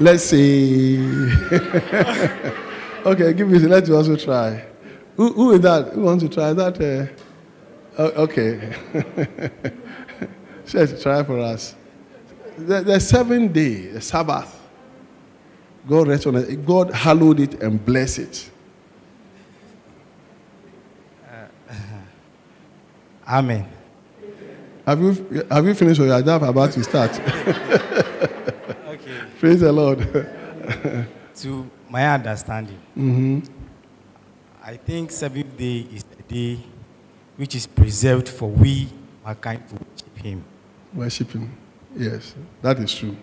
[0.00, 0.98] Let's see.
[3.04, 3.58] okay, give me.
[3.58, 4.64] Let you also try.
[5.16, 5.92] Who, who is that?
[5.92, 6.80] Who wants to try that?
[6.80, 7.06] Uh,
[7.98, 8.76] oh, okay.
[10.66, 11.74] Just try for us.
[12.56, 14.57] The, the seventh day, the Sabbath.
[15.88, 16.66] God rest on it.
[16.66, 18.50] God hallowed it and blessed it.
[23.26, 23.66] Amen.
[24.86, 27.20] Have you have you finished or you are about to start?
[28.88, 29.20] Okay.
[29.38, 30.00] Praise the Lord.
[31.36, 33.38] To my understanding, hmm
[34.64, 36.58] I think seventh day is the day
[37.36, 38.88] which is preserved for we
[39.24, 40.44] mankind to worship Him.
[40.92, 41.56] Worship Him.
[41.96, 43.16] Yes, that is true.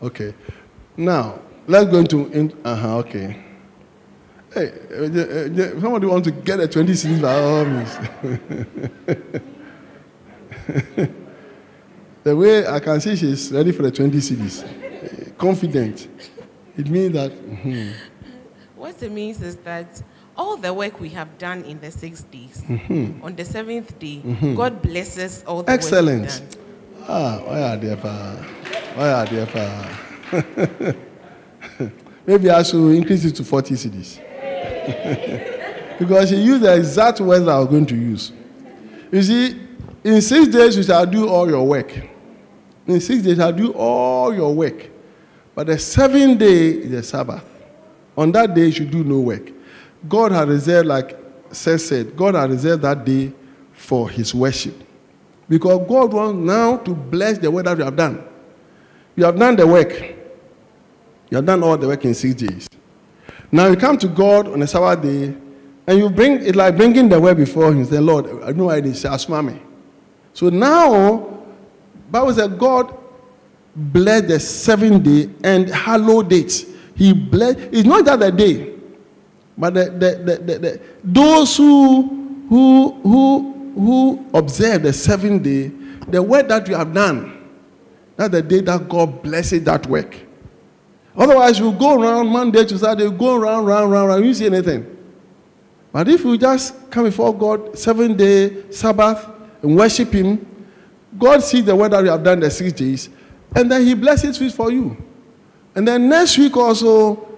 [0.00, 0.32] Okay.
[0.96, 2.26] Now, let's go into.
[2.32, 3.36] In, uh huh, okay.
[4.52, 7.96] Hey, uh, uh, uh, somebody want to get a 20 series by all means.
[12.24, 14.64] the way I can see she's ready for the 20 series,
[15.38, 16.08] confident.
[16.76, 17.32] It means that.
[17.32, 17.92] mhm.
[18.76, 20.02] What it means is that
[20.36, 23.22] all the work we have done in the six days, Mm-hmm.
[23.22, 24.22] on the seventh day,
[24.56, 26.56] God blesses all the work Excellent.
[27.06, 28.36] Ah, why are there pa?
[28.94, 30.94] Why are there pa?
[32.26, 34.20] Maybe I should increase it to 40 CDs.
[35.98, 38.32] because she used the exact words I was going to use.
[39.12, 39.60] You see,
[40.02, 41.94] in six days you shall do all your work.
[42.86, 44.88] In six days you shall do all your work.
[45.54, 47.44] But the seventh day is the Sabbath.
[48.16, 49.50] On that day you should do no work.
[50.08, 51.18] God had reserved, like
[51.52, 53.32] Seth said, God had reserved that day
[53.72, 54.74] for his worship.
[55.48, 58.24] Because God wants now to bless the work that you have done.
[59.16, 60.14] You have done the work.
[61.30, 62.68] You have done all the work in six days.
[63.52, 65.34] Now you come to God on a Sabbath day,
[65.86, 67.84] and you bring it like bringing the word before Him.
[67.84, 69.60] Say, Lord, I know I did "Asma me."
[70.34, 71.42] So now,
[72.10, 72.96] Bible says God
[73.74, 76.66] blessed the seventh day and hallowed it.
[76.96, 77.58] He blessed.
[77.72, 78.74] It's not that the day,
[79.56, 85.68] but the, the, the, the, those who who who who observe the seventh day,
[86.08, 87.48] the work that you have done,
[88.16, 90.16] that's the day that God blesses that work.
[91.16, 94.46] Otherwise, you go around Monday to Saturday, you go around, round, round, round, you see
[94.46, 94.96] anything.
[95.92, 99.28] But if you just come before God, seven day Sabbath,
[99.62, 100.46] and worship Him,
[101.18, 103.08] God sees the work that you have done the six days,
[103.54, 104.96] and then He blesses it for you.
[105.74, 107.28] And then next week also,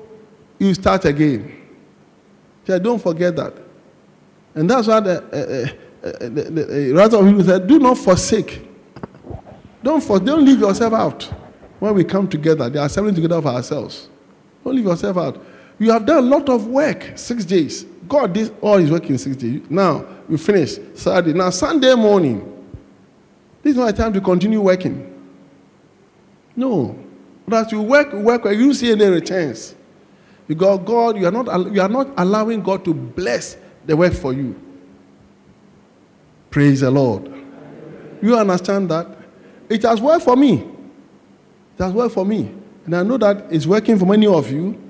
[0.59, 1.61] you start again.
[2.67, 3.55] So don't forget that.
[4.55, 8.69] And that's why the, uh, uh, uh, the, the Hebrews said, do not forsake.
[9.83, 11.42] Don't, for, don't leave yourself out.
[11.83, 14.09] When we come together, they are assembling together for ourselves.
[14.63, 15.45] Don't leave yourself out.
[15.81, 17.83] You have done a lot of work, six days.
[18.09, 19.63] God did all his work in six days.
[19.69, 21.37] Now, we finish Saturday.
[21.37, 22.39] Now, Sunday morning,
[23.65, 25.13] this is not a time to continue working.
[26.55, 26.97] No.
[27.49, 29.75] But you work, work, you see any returns.
[30.47, 33.57] Because God, you are not, you are not allowing God to bless
[33.87, 34.55] the work for you.
[36.49, 37.29] Praise the Lord.
[38.23, 39.19] You understand that?
[39.69, 40.72] It has worked for me.
[41.83, 42.49] It has worked for me.
[42.85, 44.81] And I know that it's working for many of you.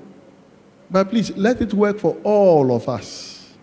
[0.90, 3.55] But please, let it work for all of us.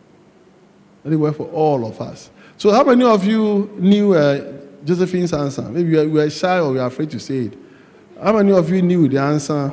[1.03, 2.31] Let it work for all of us.
[2.57, 4.51] So, how many of you knew uh,
[4.83, 5.61] Josephine's answer?
[5.61, 7.57] Maybe you were shy or you were afraid to say it.
[8.19, 9.71] How many of you knew the answer?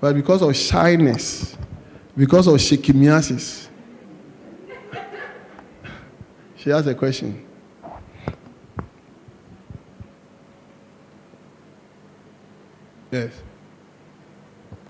[0.00, 1.56] But because of shyness,
[2.16, 3.68] because of shikimiasis,
[6.56, 7.46] she asked a question.
[13.10, 13.32] Yes.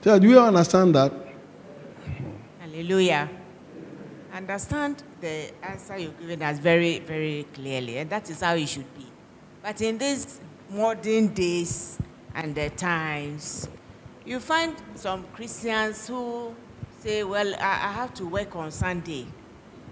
[0.03, 1.13] So, do you understand that?
[2.59, 3.29] Hallelujah.
[4.33, 8.95] Understand the answer you've given us very, very clearly, and that is how it should
[8.95, 9.07] be.
[9.63, 11.99] But in these modern days
[12.35, 13.69] and the times,
[14.27, 16.55] you find some Christians who
[17.01, 19.27] say, Well, I, I have to work on Sunday.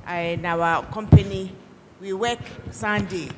[0.06, 1.52] I, in our company,
[2.00, 2.40] we work
[2.70, 3.28] Sunday.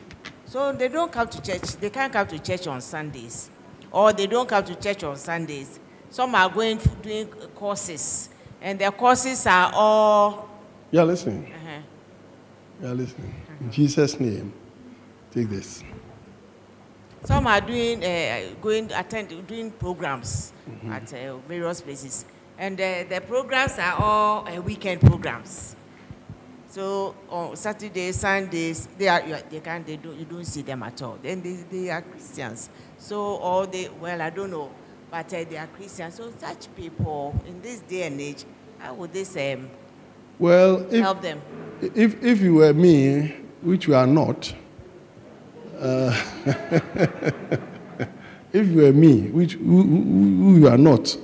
[0.46, 1.76] So they don't come to church.
[1.76, 3.50] They can't come to church on Sundays.
[3.92, 5.78] Or they don't come to church on Sundays.
[6.10, 8.28] Some are going f- doing courses,
[8.60, 10.48] and their courses are all.
[10.90, 11.52] You are listening.
[11.52, 11.80] uh
[12.82, 13.34] You are listening.
[13.60, 14.52] In Jesus' name,
[15.30, 15.84] take this.
[17.24, 20.52] Some are doing, uh, going, attend, doing programs
[20.88, 22.24] at uh, various places.
[22.58, 25.76] And uh, the programs are all uh, weekend programs.
[26.70, 31.02] So on Saturdays, Sundays, they are, they can't, they don't, you don't see them at
[31.02, 31.18] all.
[31.22, 32.70] Then they, they are Christians.
[33.00, 34.70] So, or they, well, I don't know,
[35.10, 36.16] but uh, they are Christians.
[36.16, 38.44] So such people, in this day and age,
[38.78, 39.70] how would this um,
[40.38, 41.40] Well, if, help them?
[41.80, 44.54] if, if you were me, which you are not,
[45.80, 46.14] uh,
[48.52, 51.16] if you were me, which who, who, who you are not,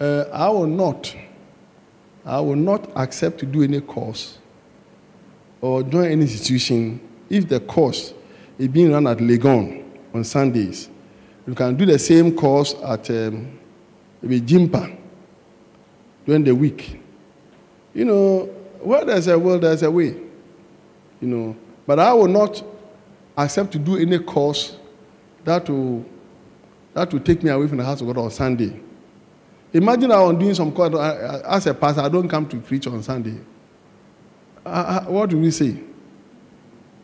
[0.00, 1.14] uh, I will not,
[2.24, 4.38] I will not accept to do any course
[5.60, 8.14] or join any institution if the course
[8.58, 9.79] is being run at Legon
[10.14, 10.88] on Sundays.
[11.46, 13.58] You can do the same course at um,
[14.22, 14.96] maybe GIMPA
[16.26, 17.00] during the week.
[17.94, 18.44] You know,
[18.80, 20.14] where there's a will, there's a way.
[21.20, 21.56] You know,
[21.86, 22.62] but I will not
[23.36, 24.76] accept to do any course
[25.44, 26.04] that will
[26.94, 28.78] that will take me away from the house of God on Sunday.
[29.72, 30.98] Imagine I am doing some course I-
[31.38, 32.00] I- as a pastor.
[32.02, 33.38] I don't come to preach on Sunday.
[34.66, 35.76] Uh, uh, what do we say?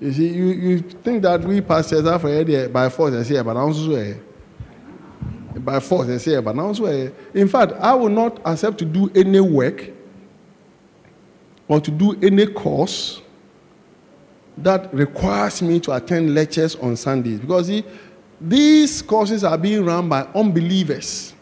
[0.00, 3.40] You see, you, you think that we pastors are for here by force and say,
[3.42, 4.14] but also eh,
[5.56, 7.10] by force and say, but also eh.
[7.34, 9.90] in fact, I will not accept to do any work
[11.68, 13.22] or to do any course
[14.58, 17.40] that requires me to attend lectures on Sundays.
[17.40, 17.84] Because see,
[18.40, 21.34] these courses are being run by unbelievers.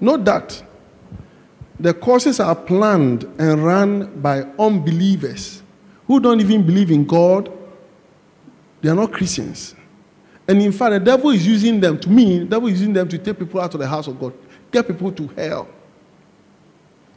[0.00, 0.62] Note that.
[1.80, 5.62] the courses are planned and run by unbelievers
[6.06, 7.52] who don't even believe in God.
[8.80, 9.74] They are not Christians.
[10.46, 13.08] And in fact, the devil is using them, to me, the devil is using them
[13.08, 14.32] to take people out of the house of God,
[14.70, 15.68] get people to hell.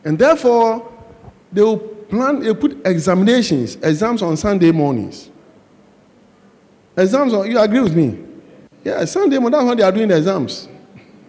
[0.04, 0.92] And therefore,
[1.52, 5.30] they will plan, they put examinations, exams on Sunday mornings.
[6.98, 8.20] Exams, on, you agree with me?
[8.84, 10.68] Yeah, Sunday morning, that's when they are doing the exams.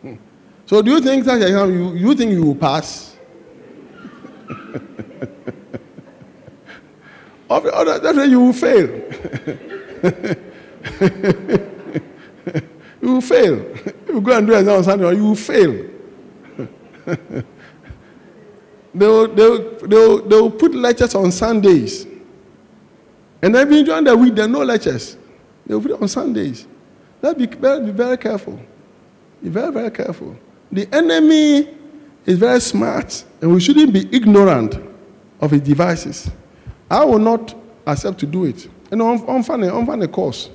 [0.67, 3.17] So do you think that exam, you, you think you will pass?
[7.51, 8.89] Of- Definitely you will fail.
[13.01, 13.65] you will fail.
[14.09, 15.73] You go and do exam on Sunday, you will fail.
[18.95, 22.07] they, will, they, will, they, will, they will put lectures on Sundays.
[23.41, 25.17] And even during the week, there are no lectures.
[25.67, 26.67] They will put it on Sundays.
[27.21, 28.59] Let's be, be very careful.
[29.43, 30.37] Be very, very careful.
[30.71, 31.69] The enemy
[32.25, 34.79] is very smart, and we shouldn't be ignorant
[35.41, 36.31] of his devices.
[36.91, 37.55] I will not
[37.87, 38.69] accept to do it.
[38.93, 40.51] Eh, and on funny, on funny course.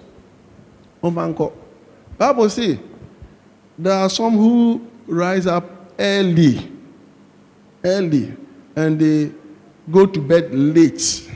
[1.01, 1.53] On co-
[2.17, 2.79] Bible say
[3.77, 5.65] there are some who rise up
[5.97, 6.71] early,
[7.83, 8.35] early,
[8.75, 9.31] and they
[9.91, 11.31] go to bed late.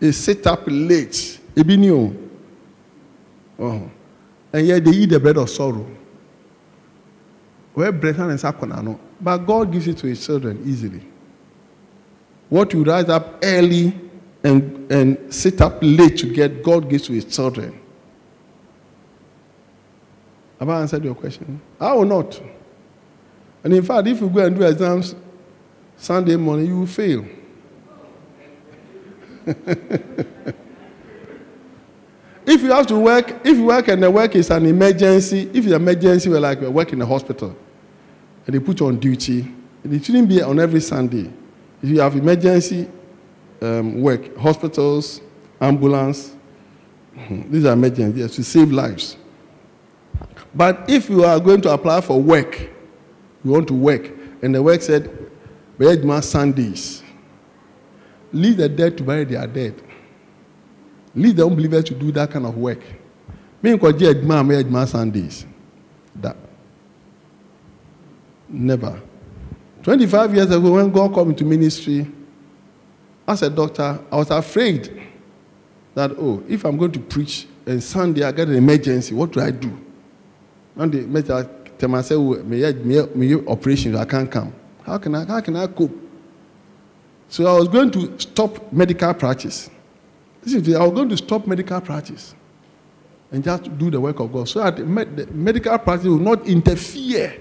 [0.00, 1.40] They sit up late.
[1.54, 2.14] Ebi ni o.
[3.58, 3.90] Oh.
[4.52, 5.86] And yet they eat the bread of sorrow.
[7.74, 9.00] Where bread and sakona no.
[9.20, 11.00] But God gives it to his children easily.
[12.48, 13.94] What you rise up early
[14.44, 17.80] and, and sit up late to get, God gives to his children.
[20.60, 21.60] Have I answered your question?
[21.80, 22.40] I will not.
[23.64, 25.14] And in fact, if you go and do exams
[25.96, 27.24] Sunday morning, you will fail.
[32.46, 35.56] if you have to work, if you work and the work is an emergency, if
[35.56, 37.56] it's an emergency, we're like we work in a hospital,
[38.46, 39.50] and they put you on duty,
[39.84, 41.30] it shouldn't be on every Sunday.
[41.82, 42.88] If you have emergency
[43.64, 45.20] um, work, hospitals,
[45.60, 46.36] ambulance,
[47.16, 49.16] mhm, these are emergencies yes, to save lives.
[50.54, 52.60] But if you are going to apply for work,
[53.44, 54.10] you want to work,
[54.42, 55.10] and the work said,
[55.78, 57.02] Bejma Sundays,
[58.32, 59.82] leave the dead to bury their dead.
[61.14, 62.80] Leave the unbelievers to do that kind of work.
[63.62, 65.46] Me nkɔgye adwuma a mɛyɛ adwuma Sundays.
[66.16, 66.36] That.
[68.48, 69.00] Never.
[69.82, 72.10] 25 years ago, when God called me to ministry,
[73.26, 75.02] as a doctor, I was afraid
[75.94, 79.40] that, oh, if I'm going to preach and Sunday I get an emergency, what do
[79.40, 79.76] I do?
[80.76, 81.44] And the medical
[81.78, 84.52] tell myself, oh, may I, may I, may operation, I can't come.
[84.84, 85.92] How can I, how can I cope?
[87.28, 89.70] So I was going to stop medical practice.
[90.42, 92.34] This, I was going to stop medical practice
[93.32, 96.18] and just do the work of God so that the med- the medical practice will
[96.18, 97.40] not interfere.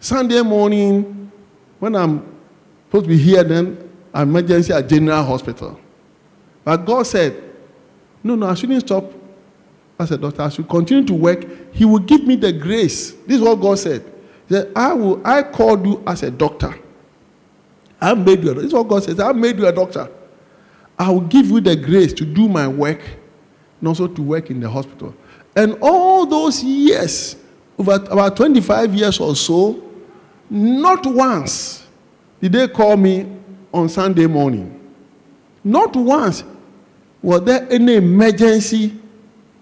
[0.00, 1.30] Sunday morning,
[1.78, 2.20] when I'm
[2.86, 5.78] supposed to be here, then emergency at General Hospital.
[6.64, 7.42] But God said,
[8.22, 9.12] No, no, I shouldn't stop
[9.98, 10.42] as a doctor.
[10.42, 11.74] I should continue to work.
[11.74, 13.12] He will give me the grace.
[13.26, 14.02] This is what God said.
[14.48, 16.74] He said, I will I called you as a doctor.
[18.00, 19.20] I made you a This is what God says.
[19.20, 20.10] I made you a doctor.
[20.98, 23.00] I will give you the grace to do my work
[23.80, 25.14] and also to work in the hospital.
[25.56, 27.36] And all those years,
[27.78, 29.82] over about 25 years or so,
[30.48, 31.86] not once
[32.40, 33.39] did they call me
[33.72, 34.76] on Sunday morning.
[35.62, 36.44] Not once
[37.22, 38.96] was there any emergency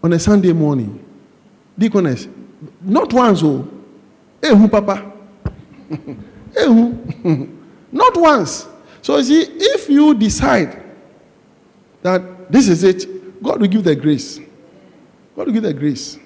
[0.02, 1.04] on a Sunday morning.
[1.76, 2.28] Deaconess,
[2.80, 3.68] not once, oh.
[4.40, 5.12] Ehu, Papa.
[6.54, 7.56] Ehu.
[7.92, 8.68] not once.
[9.02, 10.84] So, you see, if you decide
[12.02, 14.38] that this is it, God will give the grace.
[15.36, 16.18] God will give the grace.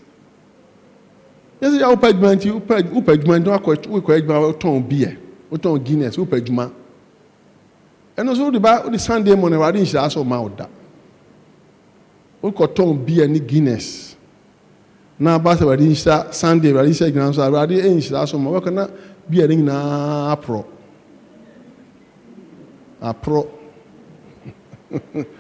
[1.61, 5.17] Yes, ya wopɛ adwuma nti wopɛ wopɛ adwuma nti wakɔ wokɔ adwuma wotɔn beer
[5.51, 6.73] wotɔn guinness adwuma
[8.17, 10.67] ɛno nso wode ba wode sunday morning wade nhyira sɛ ɔma wo da
[12.43, 14.17] wokɔtɔn beer ne guinness.
[15.19, 18.73] Na aba sɛ wade nhyira sunday wade nhyira gyina so awurade ɛnhyira so ma wɔkɔ
[18.73, 18.87] na
[19.29, 20.65] beer ne nyinaa aporɔ
[23.03, 23.47] aporɔ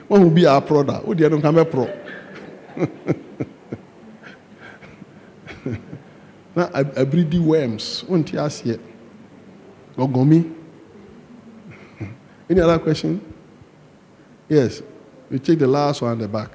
[0.08, 1.88] wahu beer aporɔ da wodeɛ no nka bɛporɔ
[6.56, 8.78] na ab- abiridi worms wonte aseɛ
[9.98, 10.44] ɔgɔmi
[12.52, 13.20] any other question?
[14.48, 14.82] Yes.
[15.30, 16.50] We take the last one at the back.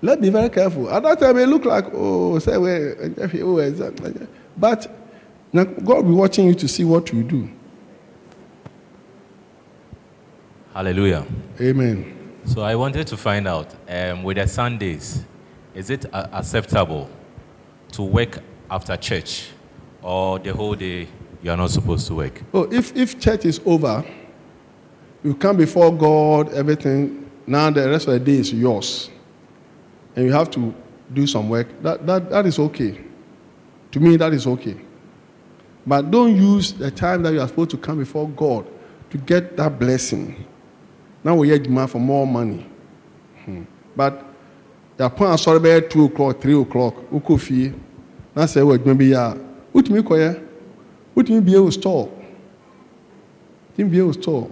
[0.00, 0.88] Let's be very careful.
[0.90, 2.94] At that time it look like oh say well
[3.42, 4.26] oh
[4.56, 4.90] but
[5.52, 7.50] now god will be watching you to see what you do.
[10.72, 11.26] Hallelujah.
[11.60, 12.14] amen.
[12.44, 15.24] So I wanted to find out um, with the Sundays,
[15.74, 17.10] is it uh, acceptable
[17.92, 18.38] to work
[18.70, 19.48] after church
[20.00, 21.08] or the whole day
[21.42, 22.42] you are not supposed to work.
[22.52, 24.04] Oh, if, if church is over,
[25.22, 29.10] you come before God, everything, now the rest of the day is yours.
[30.16, 30.74] And you have to
[31.12, 31.68] do some work.
[31.82, 33.00] That, that, that is okay.
[33.92, 34.76] To me, that is okay.
[35.86, 38.66] But don't use the time that you are supposed to come before God
[39.10, 40.44] to get that blessing.
[41.24, 42.66] Now we get demand for more money.
[43.44, 43.62] Hmm.
[43.96, 44.24] But
[44.96, 47.78] the point sorry by two o'clock, three o'clock, ukofi.
[48.36, 49.34] Now say what maybe ya.
[49.72, 50.47] Utimi koye.
[51.18, 52.10] Utimi be able store.
[53.76, 54.50] Utimi be able store.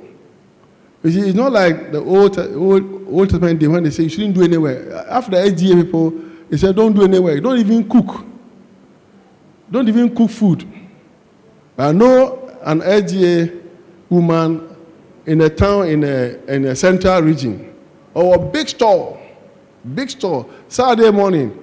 [1.03, 4.09] You see, it's not like the old old old Testament day when they say you
[4.09, 5.07] shouldn't do anywhere.
[5.09, 6.11] After the AGA people,
[6.51, 7.41] they said don't do anywhere.
[7.41, 8.25] Don't even cook.
[9.71, 10.67] Don't even cook food.
[11.77, 13.63] but I know an LGA
[14.09, 14.77] woman
[15.27, 17.75] in a town in a, in a central region,
[18.15, 19.21] or a big store,
[19.95, 20.49] big store.
[20.69, 21.57] Saturday morning,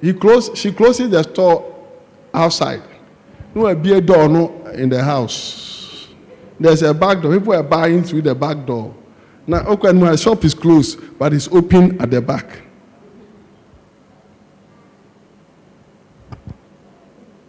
[0.00, 1.74] he close, she closes the store
[2.32, 2.82] outside.
[3.58, 6.06] No, a door no, in the house.
[6.60, 7.36] There's a back door.
[7.36, 8.94] People are buying through the back door.
[9.48, 12.60] Now, okay, my shop is closed, but it's open at the back.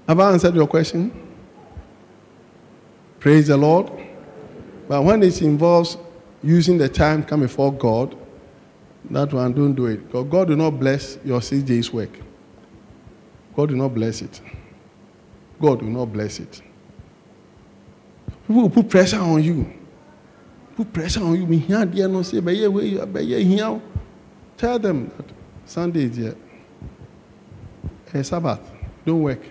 [0.08, 1.12] Have I answered your question?
[3.20, 3.92] Praise the Lord.
[4.88, 5.96] But when it involves
[6.42, 8.18] using the time come before God,
[9.12, 10.12] that one, don't do it.
[10.12, 12.18] God will not bless your days' work.
[13.56, 14.42] God will not bless it.
[15.60, 16.62] God will not bless it.
[18.48, 19.72] People will put pressure on you.
[20.76, 21.46] Put pressure on you.
[21.46, 23.66] Me here, dear, no say, but yeah, but yeah, here.
[23.66, 23.82] Oh.
[24.58, 25.26] Tell them that
[25.66, 26.36] Sunday is here.
[28.14, 28.60] A Sabbath.
[29.06, 29.42] Don't work.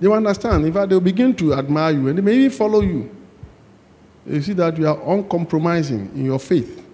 [0.00, 0.66] They will understand.
[0.66, 3.14] In fact, they will begin to admire you and they may even follow you.
[4.26, 6.84] You see that you are uncompromising in your faith.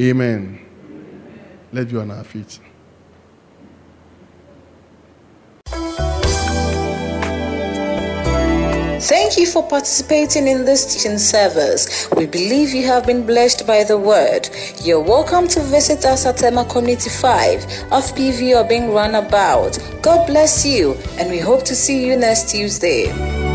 [0.00, 0.58] Amen.
[1.72, 2.60] Let you on our feet.
[9.00, 12.08] Thank you for participating in this teaching service.
[12.16, 14.50] We believe you have been blessed by the word.
[14.82, 17.62] You're welcome to visit us at Tema Community 5
[17.92, 19.78] of PV or being run about.
[20.02, 23.47] God bless you, and we hope to see you next Tuesday.